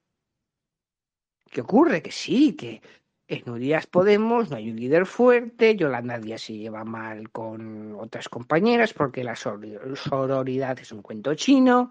¿Qué 1.50 1.60
ocurre? 1.60 2.02
Que 2.02 2.12
sí, 2.12 2.54
que 2.54 2.80
en 3.26 3.48
Urias 3.48 3.86
Podemos 3.86 4.50
no 4.50 4.56
hay 4.56 4.70
un 4.70 4.76
líder 4.76 5.06
fuerte, 5.06 5.76
Yolanda 5.76 6.18
Díaz 6.18 6.42
se 6.42 6.54
lleva 6.54 6.84
mal 6.84 7.30
con 7.30 7.94
otras 7.96 8.28
compañeras 8.28 8.92
porque 8.92 9.22
la 9.22 9.36
sororidad 9.36 10.78
es 10.80 10.92
un 10.92 11.02
cuento 11.02 11.34
chino, 11.34 11.90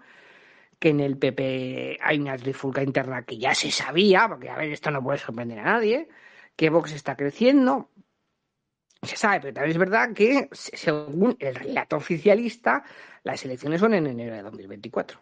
que 0.78 0.90
en 0.90 1.00
el 1.00 1.18
PP 1.18 1.98
hay 2.00 2.18
una 2.18 2.36
trifulca 2.36 2.82
interna 2.82 3.22
que 3.22 3.38
ya 3.38 3.54
se 3.54 3.70
sabía, 3.70 4.28
porque 4.28 4.48
a 4.50 4.56
ver, 4.56 4.70
esto 4.70 4.90
no 4.90 5.02
puede 5.02 5.18
sorprender 5.18 5.58
a 5.60 5.64
nadie, 5.64 6.08
que 6.56 6.70
Vox 6.70 6.92
está 6.92 7.16
creciendo, 7.16 7.90
se 9.02 9.16
sabe, 9.16 9.40
pero 9.40 9.54
también 9.54 9.70
es 9.72 9.78
verdad 9.78 10.12
que, 10.12 10.48
según 10.52 11.36
el 11.38 11.54
relato 11.54 11.96
oficialista, 11.96 12.84
las 13.22 13.44
elecciones 13.44 13.80
son 13.80 13.94
en 13.94 14.06
enero 14.06 14.34
de 14.34 14.42
2024. 14.42 15.20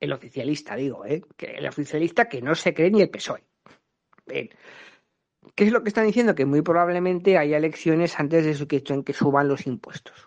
El 0.00 0.12
oficialista, 0.12 0.76
digo, 0.76 1.04
¿eh? 1.04 1.22
Que 1.36 1.56
el 1.56 1.66
oficialista 1.66 2.28
que 2.28 2.40
no 2.40 2.54
se 2.54 2.72
cree 2.72 2.90
ni 2.90 3.02
el 3.02 3.10
PSOE. 3.10 3.44
¿Qué 4.26 5.64
es 5.64 5.72
lo 5.72 5.82
que 5.82 5.88
están 5.88 6.06
diciendo? 6.06 6.34
Que 6.34 6.44
muy 6.44 6.62
probablemente 6.62 7.38
haya 7.38 7.56
elecciones 7.56 8.18
antes 8.18 8.58
de 8.58 8.66
que, 8.66 8.82
en 8.92 9.02
que 9.02 9.12
suban 9.12 9.48
los 9.48 9.66
impuestos. 9.66 10.26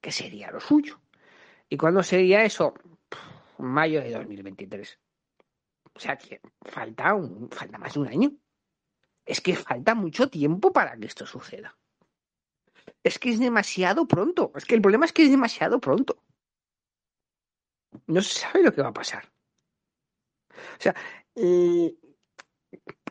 ¿Qué 0.00 0.12
sería 0.12 0.50
lo 0.50 0.60
suyo? 0.60 1.00
¿Y 1.68 1.76
cuándo 1.76 2.02
sería 2.02 2.44
eso? 2.44 2.74
mayo 3.58 4.00
de 4.00 4.12
2023. 4.12 4.98
O 5.94 6.00
sea 6.00 6.16
que 6.16 6.40
falta, 6.62 7.14
un, 7.14 7.50
falta 7.50 7.78
más 7.78 7.94
de 7.94 8.00
un 8.00 8.08
año 8.08 8.32
es 9.28 9.42
que 9.42 9.54
falta 9.54 9.94
mucho 9.94 10.30
tiempo 10.30 10.72
para 10.72 10.96
que 10.96 11.06
esto 11.06 11.26
suceda. 11.26 11.76
Es 13.04 13.18
que 13.18 13.30
es 13.30 13.38
demasiado 13.38 14.08
pronto. 14.08 14.52
Es 14.56 14.64
que 14.64 14.74
el 14.74 14.80
problema 14.80 15.04
es 15.04 15.12
que 15.12 15.24
es 15.24 15.30
demasiado 15.30 15.78
pronto. 15.80 16.24
No 18.06 18.22
se 18.22 18.40
sabe 18.40 18.62
lo 18.62 18.72
que 18.72 18.82
va 18.82 18.88
a 18.88 18.94
pasar. 18.94 19.30
O 20.50 20.80
sea, 20.80 20.94
eh, 21.34 21.94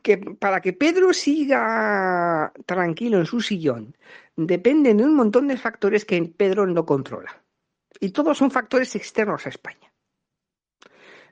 que 0.01 0.17
para 0.17 0.60
que 0.60 0.73
Pedro 0.73 1.13
siga 1.13 2.51
tranquilo 2.65 3.19
en 3.19 3.25
su 3.27 3.39
sillón 3.39 3.95
dependen 4.36 4.97
de 4.97 5.03
un 5.03 5.15
montón 5.15 5.47
de 5.47 5.58
factores 5.58 6.03
que 6.03 6.21
Pedro 6.23 6.65
no 6.65 6.84
controla. 6.86 7.43
Y 7.99 8.10
todos 8.10 8.39
son 8.39 8.49
factores 8.49 8.95
externos 8.95 9.45
a 9.45 9.49
España. 9.49 9.87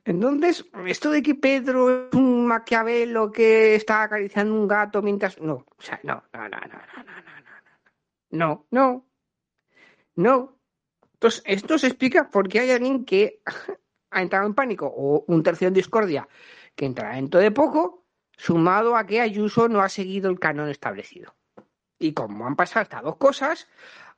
Entonces, 0.05 0.63
esto 0.85 1.09
de 1.09 1.23
que 1.23 1.33
Pedro 1.33 2.07
es 2.07 2.13
un 2.13 2.45
maquiavelo 2.45 3.31
que 3.31 3.73
está 3.73 4.03
acariciando 4.03 4.53
un 4.53 4.67
gato 4.67 5.01
mientras. 5.01 5.41
No, 5.41 5.65
o 5.77 5.81
sea, 5.81 5.99
no, 6.03 6.23
no, 6.31 6.47
no, 6.47 6.59
no, 6.59 6.59
no, 6.59 7.03
no, 7.03 7.21
no, 8.29 8.67
no, 8.67 8.67
no, 8.69 9.05
no. 10.15 10.59
Entonces, 11.13 11.41
esto 11.45 11.79
se 11.79 11.87
explica 11.87 12.29
porque 12.29 12.59
hay 12.59 12.69
alguien 12.69 13.03
que 13.03 13.41
ha 14.11 14.21
entrado 14.21 14.45
en 14.45 14.53
pánico 14.53 14.85
o 14.95 15.25
un 15.27 15.41
tercio 15.41 15.67
en 15.67 15.73
discordia 15.73 16.27
que 16.75 16.85
entrará 16.85 17.15
dentro 17.15 17.39
de 17.39 17.49
poco, 17.49 18.05
sumado 18.37 18.95
a 18.95 19.07
que 19.07 19.21
Ayuso 19.21 19.67
no 19.69 19.81
ha 19.81 19.89
seguido 19.89 20.29
el 20.29 20.39
canon 20.39 20.69
establecido. 20.69 21.33
Y 21.97 22.13
como 22.13 22.45
han 22.45 22.55
pasado 22.55 22.83
estas 22.83 23.01
dos 23.01 23.15
cosas, 23.15 23.67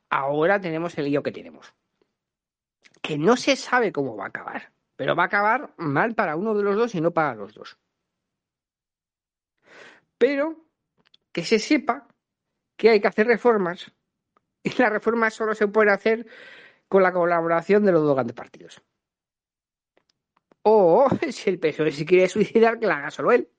ahora 0.09 0.59
tenemos 0.59 0.97
el 0.97 1.05
lío 1.05 1.23
que 1.23 1.31
tenemos. 1.31 1.73
Que 3.01 3.17
no 3.17 3.37
se 3.37 3.55
sabe 3.55 3.93
cómo 3.93 4.17
va 4.17 4.25
a 4.25 4.29
acabar 4.29 4.76
pero 4.97 5.15
va 5.15 5.23
a 5.23 5.25
acabar 5.27 5.73
mal 5.77 6.15
para 6.15 6.35
uno 6.35 6.53
de 6.53 6.63
los 6.63 6.75
dos 6.75 6.95
y 6.95 6.99
no 7.01 7.11
para 7.11 7.35
los 7.35 7.53
dos. 7.53 7.77
Pero 10.17 10.65
que 11.31 11.45
se 11.45 11.59
sepa 11.59 12.07
que 12.75 12.89
hay 12.89 12.99
que 12.99 13.07
hacer 13.07 13.27
reformas 13.27 13.91
y 14.63 14.71
las 14.81 14.91
reformas 14.91 15.35
solo 15.35 15.53
se 15.55 15.67
pueden 15.67 15.93
hacer 15.93 16.27
con 16.87 17.03
la 17.03 17.13
colaboración 17.13 17.85
de 17.85 17.91
los 17.91 18.01
dos 18.01 18.15
grandes 18.15 18.35
partidos. 18.35 18.81
O 20.63 21.07
si 21.31 21.49
el 21.49 21.59
PSOE 21.59 21.91
se 21.91 22.05
quiere 22.05 22.27
suicidar, 22.27 22.79
que 22.79 22.87
la 22.87 22.97
haga 22.97 23.11
solo 23.11 23.31
él. 23.31 23.49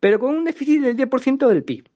Pero 0.00 0.18
con 0.18 0.34
un 0.34 0.44
déficit 0.44 0.82
del 0.82 0.96
10% 0.96 1.46
del 1.46 1.62
PIB. 1.62 1.88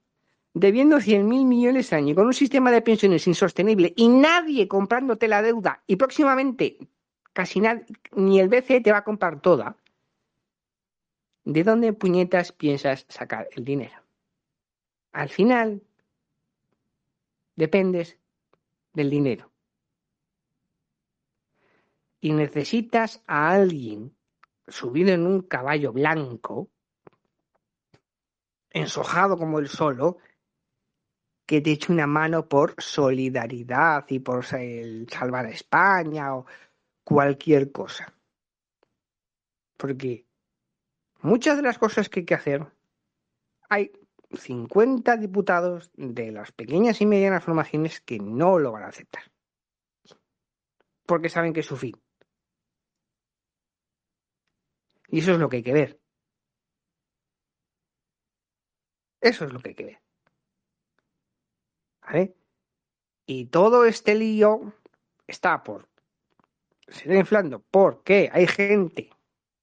debiendo 0.53 0.97
100.000 0.97 1.45
millones 1.45 1.91
al 1.91 1.99
año 1.99 2.15
con 2.15 2.27
un 2.27 2.33
sistema 2.33 2.71
de 2.71 2.81
pensiones 2.81 3.27
insostenible 3.27 3.93
y 3.97 4.07
nadie 4.07 4.69
comprándote 4.69 5.27
la 5.27 5.41
deuda 5.41 5.83
y 5.85 5.97
próximamente 5.97 6.77
casi 7.35 7.59
nadie, 7.59 7.85
ni 8.13 8.39
el 8.39 8.47
BCE 8.47 8.79
te 8.79 8.93
va 8.93 8.99
a 8.99 9.03
comprar 9.03 9.41
toda, 9.41 9.75
¿de 11.43 11.63
dónde 11.63 11.91
puñetas 11.91 12.53
piensas 12.53 13.05
sacar 13.09 13.49
el 13.51 13.65
dinero? 13.65 14.01
Al 15.11 15.27
final, 15.27 15.83
dependes 17.57 18.17
del 18.93 19.09
dinero. 19.09 19.51
Y 22.21 22.31
necesitas 22.31 23.21
a 23.27 23.51
alguien 23.51 24.15
subido 24.67 25.13
en 25.13 25.27
un 25.27 25.41
caballo 25.41 25.91
blanco, 25.91 26.69
ensojado 28.69 29.37
como 29.37 29.59
el 29.59 29.67
solo, 29.67 30.19
que 31.45 31.59
te 31.59 31.73
eche 31.73 31.91
una 31.91 32.07
mano 32.07 32.47
por 32.47 32.75
solidaridad 32.81 34.05
y 34.07 34.19
por 34.19 34.45
salvar 34.45 35.45
a 35.45 35.49
España 35.49 36.33
o 36.33 36.45
cualquier 37.05 37.71
cosa. 37.71 38.13
Porque 39.77 40.25
muchas 41.21 41.55
de 41.55 41.63
las 41.63 41.77
cosas 41.77 42.09
que 42.09 42.21
hay 42.21 42.25
que 42.25 42.33
hacer, 42.33 42.67
hay 43.69 43.91
50 44.33 45.15
diputados 45.15 45.91
de 45.95 46.31
las 46.31 46.51
pequeñas 46.51 46.99
y 46.99 47.05
medianas 47.05 47.43
formaciones 47.43 48.01
que 48.01 48.19
no 48.19 48.59
lo 48.59 48.73
van 48.73 48.83
a 48.83 48.87
aceptar. 48.87 49.23
Porque 51.05 51.29
saben 51.29 51.53
que 51.53 51.61
es 51.61 51.65
su 51.65 51.77
fin. 51.77 51.95
Y 55.07 55.19
eso 55.19 55.31
es 55.31 55.37
lo 55.37 55.47
que 55.47 55.57
hay 55.57 55.63
que 55.63 55.73
ver. 55.73 56.01
Eso 59.21 59.45
es 59.45 59.53
lo 59.53 59.59
que 59.59 59.69
hay 59.69 59.75
que 59.75 59.85
ver. 59.85 60.01
¿Vale? 62.01 62.35
Y 63.27 63.45
todo 63.45 63.85
este 63.85 64.15
lío 64.15 64.73
está 65.27 65.63
por 65.63 65.87
se 66.87 67.03
está 67.03 67.15
inflando 67.15 67.63
porque 67.71 68.29
hay 68.31 68.47
gente 68.47 69.09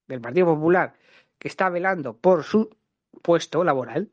del 0.07 0.21
Partido 0.21 0.47
Popular 0.47 0.95
que 1.39 1.49
está 1.49 1.69
velando 1.69 2.17
por 2.17 2.45
su 2.45 2.71
puesto 3.23 3.65
laboral 3.65 4.11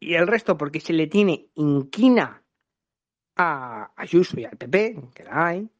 y 0.00 0.14
el 0.14 0.26
resto 0.26 0.58
porque 0.58 0.80
se 0.80 0.92
le 0.92 1.06
tiene 1.06 1.46
inquina 1.54 2.42
a 3.36 3.92
Ayuso 3.96 4.38
y 4.38 4.44
al 4.44 4.56
PP, 4.56 4.96
que 5.14 5.24
la 5.24 5.46
hay, 5.46 5.70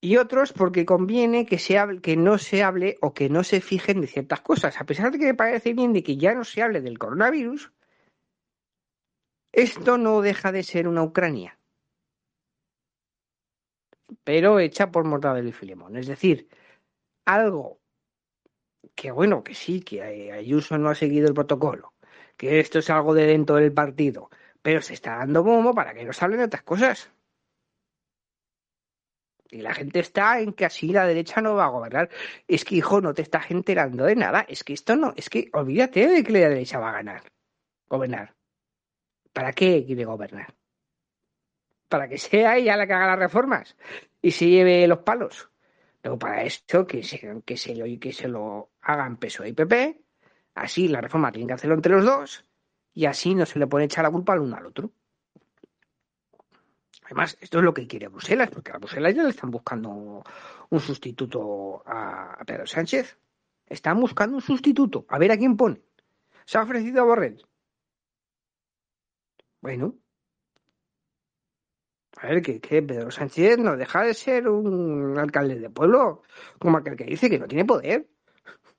y 0.00 0.18
otros 0.18 0.52
porque 0.52 0.86
conviene 0.86 1.46
que, 1.46 1.58
se 1.58 1.78
hable, 1.78 2.00
que 2.00 2.16
no 2.16 2.38
se 2.38 2.62
hable 2.62 2.96
o 3.00 3.12
que 3.12 3.28
no 3.28 3.42
se 3.42 3.60
fijen 3.60 4.00
de 4.00 4.06
ciertas 4.06 4.40
cosas. 4.40 4.80
A 4.80 4.84
pesar 4.84 5.10
de 5.10 5.18
que 5.18 5.26
me 5.26 5.34
parece 5.34 5.74
bien 5.74 5.92
de 5.92 6.02
que 6.02 6.16
ya 6.16 6.32
no 6.32 6.44
se 6.44 6.62
hable 6.62 6.80
del 6.80 6.98
coronavirus, 6.98 7.72
esto 9.52 9.98
no 9.98 10.20
deja 10.20 10.52
de 10.52 10.62
ser 10.62 10.86
una 10.86 11.02
Ucrania, 11.02 11.58
pero 14.24 14.58
hecha 14.60 14.90
por 14.90 15.04
Mortadelo 15.04 15.48
y 15.48 15.52
Filemón. 15.52 15.96
Es 15.96 16.06
decir, 16.06 16.48
algo 17.24 17.80
que 18.94 19.10
bueno, 19.10 19.44
que 19.44 19.54
sí, 19.54 19.80
que 19.80 20.32
Ayuso 20.32 20.78
no 20.78 20.88
ha 20.90 20.94
seguido 20.94 21.28
el 21.28 21.34
protocolo, 21.34 21.94
que 22.36 22.60
esto 22.60 22.78
es 22.78 22.90
algo 22.90 23.14
de 23.14 23.26
dentro 23.26 23.56
del 23.56 23.72
partido, 23.72 24.30
pero 24.62 24.82
se 24.82 24.94
está 24.94 25.16
dando 25.18 25.42
bombo 25.44 25.74
para 25.74 25.94
que 25.94 26.04
no 26.04 26.12
se 26.12 26.24
hablen 26.24 26.40
de 26.40 26.46
otras 26.46 26.62
cosas. 26.62 27.10
Y 29.50 29.62
la 29.62 29.74
gente 29.74 30.00
está 30.00 30.40
en 30.40 30.52
que 30.52 30.64
así 30.64 30.88
la 30.88 31.06
derecha 31.06 31.40
no 31.40 31.54
va 31.54 31.66
a 31.66 31.68
gobernar. 31.68 32.10
Es 32.48 32.64
que, 32.64 32.76
hijo, 32.76 33.00
no 33.00 33.14
te 33.14 33.22
estás 33.22 33.50
enterando 33.50 34.04
de 34.04 34.16
nada. 34.16 34.44
Es 34.48 34.64
que 34.64 34.72
esto 34.72 34.96
no, 34.96 35.14
es 35.16 35.30
que 35.30 35.50
olvídate 35.52 36.08
de 36.08 36.24
que 36.24 36.32
la 36.32 36.48
derecha 36.48 36.80
va 36.80 36.90
a 36.90 36.94
ganar. 36.94 37.22
Gobernar. 37.88 38.34
¿Para 39.32 39.52
qué 39.52 39.84
quiere 39.86 40.04
gobernar? 40.04 40.52
Para 41.88 42.08
que 42.08 42.18
sea 42.18 42.56
ella 42.56 42.76
la 42.76 42.86
que 42.86 42.92
haga 42.92 43.06
las 43.06 43.18
reformas 43.18 43.76
y 44.20 44.30
se 44.32 44.48
lleve 44.48 44.86
los 44.86 44.98
palos. 44.98 45.50
Pero 46.00 46.18
para 46.18 46.42
esto, 46.42 46.86
que 46.86 47.02
se, 47.02 47.42
que 47.44 47.56
se, 47.56 47.74
lo, 47.74 47.84
que 47.98 48.12
se 48.12 48.28
lo 48.28 48.70
hagan 48.82 49.16
PSOE 49.16 49.48
y 49.48 49.52
PP, 49.52 50.00
así 50.54 50.88
la 50.88 51.00
reforma 51.00 51.32
tiene 51.32 51.48
que 51.48 51.54
hacerlo 51.54 51.74
entre 51.74 51.92
los 51.92 52.04
dos 52.04 52.44
y 52.94 53.06
así 53.06 53.34
no 53.34 53.44
se 53.44 53.58
le 53.58 53.66
puede 53.66 53.84
echar 53.84 54.04
la 54.04 54.10
culpa 54.10 54.32
al 54.32 54.40
uno 54.40 54.56
al 54.56 54.66
otro. 54.66 54.90
Además, 57.04 57.36
esto 57.40 57.58
es 57.58 57.64
lo 57.64 57.72
que 57.72 57.86
quiere 57.86 58.08
Bruselas, 58.08 58.50
porque 58.50 58.72
a 58.72 58.78
Bruselas 58.78 59.14
ya 59.14 59.22
le 59.22 59.30
están 59.30 59.50
buscando 59.50 60.24
un 60.70 60.80
sustituto 60.80 61.82
a 61.86 62.42
Pedro 62.44 62.66
Sánchez. 62.66 63.16
Están 63.64 64.00
buscando 64.00 64.36
un 64.36 64.42
sustituto. 64.42 65.06
A 65.08 65.18
ver 65.18 65.30
a 65.30 65.36
quién 65.36 65.56
pone. 65.56 65.80
Se 66.44 66.58
ha 66.58 66.62
ofrecido 66.62 67.02
a 67.02 67.04
Borrell. 67.04 67.44
Bueno. 69.60 69.94
A 72.16 72.28
ver, 72.28 72.42
que, 72.42 72.60
Pedro 72.60 73.10
Sánchez 73.10 73.58
no 73.58 73.76
deja 73.76 74.02
de 74.02 74.14
ser 74.14 74.48
un 74.48 75.18
alcalde 75.18 75.58
de 75.58 75.70
pueblo, 75.70 76.22
como 76.58 76.78
aquel 76.78 76.96
que 76.96 77.04
dice 77.04 77.28
que 77.28 77.38
no 77.38 77.46
tiene 77.46 77.64
poder, 77.64 78.06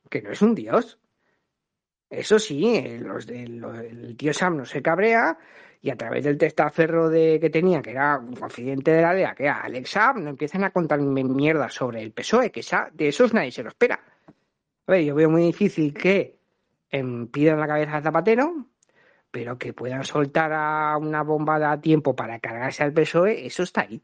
que 0.09 0.21
no 0.21 0.31
es 0.31 0.41
un 0.41 0.55
dios. 0.55 0.99
Eso 2.09 2.39
sí, 2.39 2.97
los 2.99 3.27
el 3.27 4.15
tío 4.17 4.33
Sam 4.33 4.57
no 4.57 4.65
se 4.65 4.81
cabrea 4.81 5.37
y 5.81 5.89
a 5.89 5.95
través 5.95 6.23
del 6.23 6.37
testaferro 6.37 7.09
de, 7.09 7.39
que 7.39 7.49
tenía, 7.49 7.81
que 7.81 7.91
era 7.91 8.17
un 8.17 8.35
confidente 8.35 8.91
de 8.91 9.01
la 9.01 9.13
DEA, 9.13 9.35
que 9.35 9.43
era 9.43 9.61
Alex 9.61 9.91
Saab, 9.91 10.17
no 10.17 10.29
empiezan 10.29 10.63
a 10.63 10.71
contar 10.71 10.99
mierda 10.99 11.69
sobre 11.69 12.01
el 12.01 12.11
PSOE, 12.11 12.51
que 12.51 12.61
esa, 12.61 12.89
de 12.93 13.09
esos 13.09 13.33
nadie 13.33 13.51
se 13.51 13.63
lo 13.63 13.69
espera. 13.69 13.99
A 14.87 14.91
ver, 14.91 15.03
yo 15.03 15.15
veo 15.15 15.29
muy 15.29 15.43
difícil 15.43 15.93
que 15.93 16.39
em, 16.89 17.27
pidan 17.27 17.59
la 17.59 17.67
cabeza 17.67 17.97
de 17.97 18.01
Zapatero, 18.01 18.65
pero 19.37 19.59
que 19.59 19.71
puedan 19.71 20.03
soltar 20.03 20.51
a 20.51 20.97
una 20.97 21.21
bomba 21.21 21.71
a 21.71 21.79
tiempo 21.79 22.15
para 22.15 22.39
cargarse 22.39 22.81
al 22.81 22.91
PSOE, 22.91 23.45
eso 23.45 23.61
está 23.61 23.81
ahí. 23.81 24.01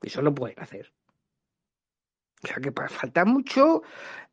Eso 0.00 0.22
lo 0.22 0.32
pueden 0.32 0.60
hacer. 0.60 0.94
O 2.44 2.46
sea 2.46 2.58
que 2.58 2.70
falta 2.70 3.24
mucho, 3.24 3.82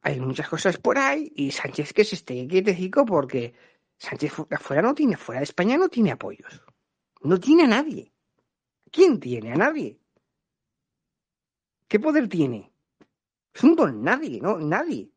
hay 0.04 0.20
muchas 0.20 0.48
cosas 0.48 0.78
por 0.78 1.00
ahí 1.00 1.34
y 1.36 1.50
Sánchez 1.50 1.92
que 1.92 2.04
se 2.04 2.14
esté 2.14 2.48
quietecico 2.48 3.04
porque 3.04 3.56
Sánchez 3.98 4.32
afuera 4.52 4.84
no 4.84 4.94
tiene, 4.94 5.18
fuera 5.18 5.40
de 5.40 5.46
España 5.46 5.76
no 5.76 5.90
tiene 5.90 6.12
apoyos. 6.12 6.64
No 7.22 7.40
tiene 7.40 7.64
a 7.64 7.68
nadie. 7.68 8.14
¿Quién 8.92 9.20
tiene 9.20 9.54
a 9.54 9.56
nadie? 9.56 10.00
¿Qué 11.88 12.00
poder 12.00 12.30
tiene? 12.30 12.72
Es 13.56 13.64
un 13.64 13.76
don 13.76 14.04
nadie, 14.04 14.40
¿no? 14.40 14.60
Nadie. 14.60 15.11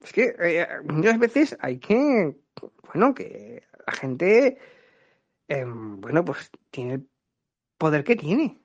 Es 0.00 0.12
que 0.12 0.34
eh, 0.38 0.66
muchas 0.84 1.18
veces 1.18 1.56
hay 1.60 1.78
que, 1.78 2.36
bueno, 2.92 3.14
que 3.14 3.62
la 3.86 3.92
gente, 3.92 4.58
em, 5.48 6.00
bueno, 6.00 6.24
pues 6.24 6.50
tiene 6.70 6.94
el 6.94 7.08
poder 7.78 8.04
que 8.04 8.16
tiene. 8.16 8.60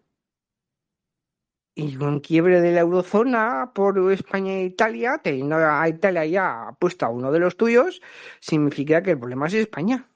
Y 1.76 1.96
un 1.98 2.20
quiebre 2.20 2.62
de 2.62 2.72
la 2.74 2.82
eurozona 2.82 3.72
por 3.74 3.98
España 4.12 4.54
e 4.54 4.66
Italia, 4.66 5.20
teniendo 5.24 5.56
a 5.56 5.88
Italia 5.88 6.26
ya 6.26 6.78
puesto 6.80 7.06
a 7.06 7.10
uno 7.10 7.32
de 7.32 7.40
los 7.40 7.56
tuyos, 7.58 8.02
significa 8.40 9.02
que 9.02 9.12
el 9.12 9.20
problema 9.20 9.48
es 9.48 9.54
España. 9.54 10.10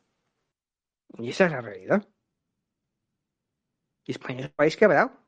Y 1.17 1.29
esa 1.29 1.45
es 1.45 1.51
la 1.51 1.61
realidad. 1.61 2.07
España 4.07 4.41
es 4.41 4.47
un 4.47 4.55
país 4.55 4.77
quebrado. 4.77 5.24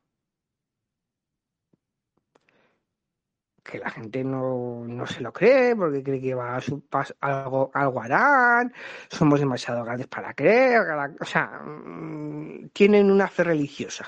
Que 3.70 3.80
la 3.80 3.90
gente 3.90 4.24
no, 4.24 4.86
no 4.88 5.06
se 5.06 5.20
lo 5.22 5.34
cree 5.34 5.76
porque 5.76 6.02
cree 6.02 6.22
que 6.22 6.34
va 6.34 6.56
a 6.56 6.62
su 6.62 6.84
algo, 7.20 7.70
algo 7.74 8.02
harán, 8.02 8.74
somos 9.10 9.42
demasiado 9.42 9.84
grandes 9.84 10.08
para 10.08 10.34
creer, 10.34 10.84
o 11.20 11.26
sea, 11.26 11.60
mm, 11.66 12.70
tienen 12.70 13.12
una 13.12 13.28
fe 13.28 13.44
religiosa 13.44 14.06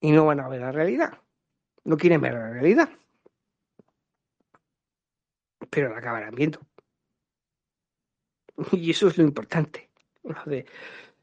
y 0.00 0.12
no 0.12 0.26
van 0.26 0.40
a 0.40 0.48
ver 0.48 0.60
la 0.60 0.72
realidad. 0.72 1.18
No 1.84 1.96
quieren 1.96 2.20
ver 2.20 2.34
la 2.34 2.50
realidad. 2.50 2.90
Pero 5.70 5.88
la 5.88 5.98
acabarán 5.98 6.34
viendo. 6.34 6.60
Y 8.72 8.90
eso 8.90 9.08
es 9.08 9.16
lo 9.16 9.24
importante. 9.24 9.90
Lo 10.22 10.42
de 10.44 10.66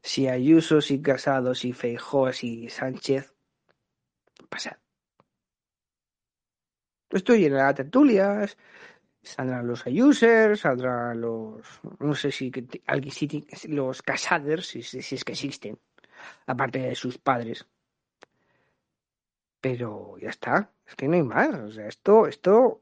si 0.02 0.26
Ayuso, 0.26 0.80
si 0.80 1.00
Casado, 1.00 1.54
si 1.54 1.72
Feijó, 1.72 2.32
si 2.32 2.68
Sánchez, 2.68 3.32
pasa. 4.48 4.80
Estoy 7.12 7.44
en 7.44 7.54
las 7.54 7.74
tertulias, 7.74 8.56
saldrán 9.22 9.66
los 9.66 9.86
Ayusers, 9.86 10.60
saldrán 10.60 11.20
los, 11.20 11.80
no 12.00 12.14
sé 12.14 12.32
si, 12.32 12.50
los 13.68 14.02
Casaders, 14.02 14.66
si, 14.66 14.82
si 14.82 15.14
es 15.14 15.24
que 15.24 15.32
existen, 15.32 15.78
aparte 16.46 16.78
de 16.78 16.94
sus 16.94 17.18
padres. 17.18 17.66
Pero 19.60 20.16
ya 20.18 20.30
está, 20.30 20.72
es 20.86 20.96
que 20.96 21.06
no 21.06 21.14
hay 21.14 21.22
más. 21.22 21.54
O 21.54 21.70
sea, 21.70 21.86
esto, 21.86 22.26
esto 22.26 22.80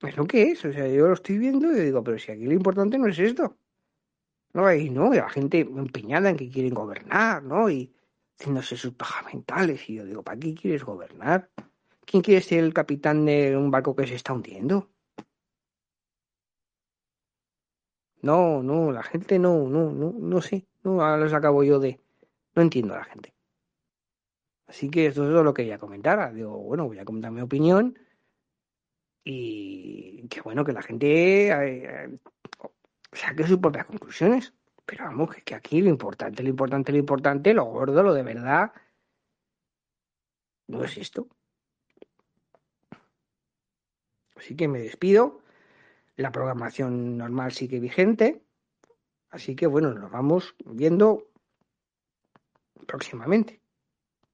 es 0.00 0.16
lo 0.16 0.26
que 0.26 0.50
es. 0.50 0.64
O 0.64 0.72
sea, 0.72 0.88
yo 0.88 1.06
lo 1.06 1.14
estoy 1.14 1.38
viendo 1.38 1.70
y 1.70 1.80
digo, 1.80 2.02
pero 2.02 2.18
si 2.18 2.32
aquí 2.32 2.44
lo 2.44 2.52
importante 2.52 2.98
no 2.98 3.06
es 3.06 3.18
esto. 3.18 3.56
No, 4.52 4.66
hay, 4.66 4.90
no, 4.90 5.12
la 5.12 5.28
gente 5.28 5.60
empeñada 5.60 6.30
en 6.30 6.36
que 6.36 6.50
quieren 6.50 6.74
gobernar, 6.74 7.42
¿no? 7.44 7.70
Y 7.70 7.92
haciéndose 8.36 8.76
sus 8.76 8.94
pajas 8.94 9.32
mentales. 9.32 9.88
Y 9.88 9.94
yo 9.94 10.04
digo, 10.04 10.24
¿para 10.24 10.40
qué 10.40 10.54
quieres 10.54 10.82
gobernar? 10.82 11.48
¿Quién 12.10 12.24
quiere 12.24 12.40
ser 12.42 12.64
el 12.64 12.74
capitán 12.74 13.24
de 13.24 13.56
un 13.56 13.70
barco 13.70 13.94
que 13.94 14.04
se 14.04 14.16
está 14.16 14.32
hundiendo? 14.32 14.90
No, 18.20 18.64
no, 18.64 18.90
la 18.90 19.04
gente 19.04 19.38
no, 19.38 19.68
no, 19.68 19.92
no, 19.92 20.12
no 20.18 20.42
sé. 20.42 20.66
No, 20.82 21.02
ahora 21.02 21.18
los 21.18 21.32
acabo 21.32 21.62
yo 21.62 21.78
de. 21.78 22.00
No 22.56 22.62
entiendo 22.62 22.94
a 22.94 22.98
la 22.98 23.04
gente. 23.04 23.32
Así 24.66 24.90
que 24.90 25.06
esto 25.06 25.22
es 25.24 25.30
lo 25.30 25.54
que 25.54 25.62
quería 25.62 25.78
comentar. 25.78 26.34
Digo, 26.34 26.58
bueno, 26.58 26.88
voy 26.88 26.98
a 26.98 27.04
comentar 27.04 27.30
mi 27.30 27.42
opinión. 27.42 27.96
Y 29.22 30.26
qué 30.28 30.40
bueno 30.40 30.64
que 30.64 30.72
la 30.72 30.82
gente 30.82 31.48
eh, 31.50 32.06
eh, 32.06 32.18
saque 33.12 33.46
sus 33.46 33.58
propias 33.58 33.86
conclusiones. 33.86 34.52
Pero 34.84 35.04
vamos, 35.04 35.32
que, 35.32 35.42
que 35.42 35.54
aquí 35.54 35.80
lo 35.80 35.90
importante, 35.90 36.42
lo 36.42 36.48
importante, 36.48 36.90
lo 36.90 36.98
importante, 36.98 37.54
lo 37.54 37.66
gordo, 37.66 38.02
lo 38.02 38.14
de 38.14 38.24
verdad, 38.24 38.72
no 40.66 40.82
es 40.82 40.96
esto. 40.96 41.28
Así 44.40 44.56
que 44.56 44.68
me 44.68 44.80
despido. 44.80 45.42
La 46.16 46.32
programación 46.32 47.18
normal 47.18 47.52
sigue 47.52 47.78
vigente. 47.78 48.42
Así 49.28 49.54
que 49.54 49.66
bueno, 49.66 49.92
nos 49.92 50.10
vamos 50.10 50.56
viendo 50.64 51.28
próximamente. 52.86 53.59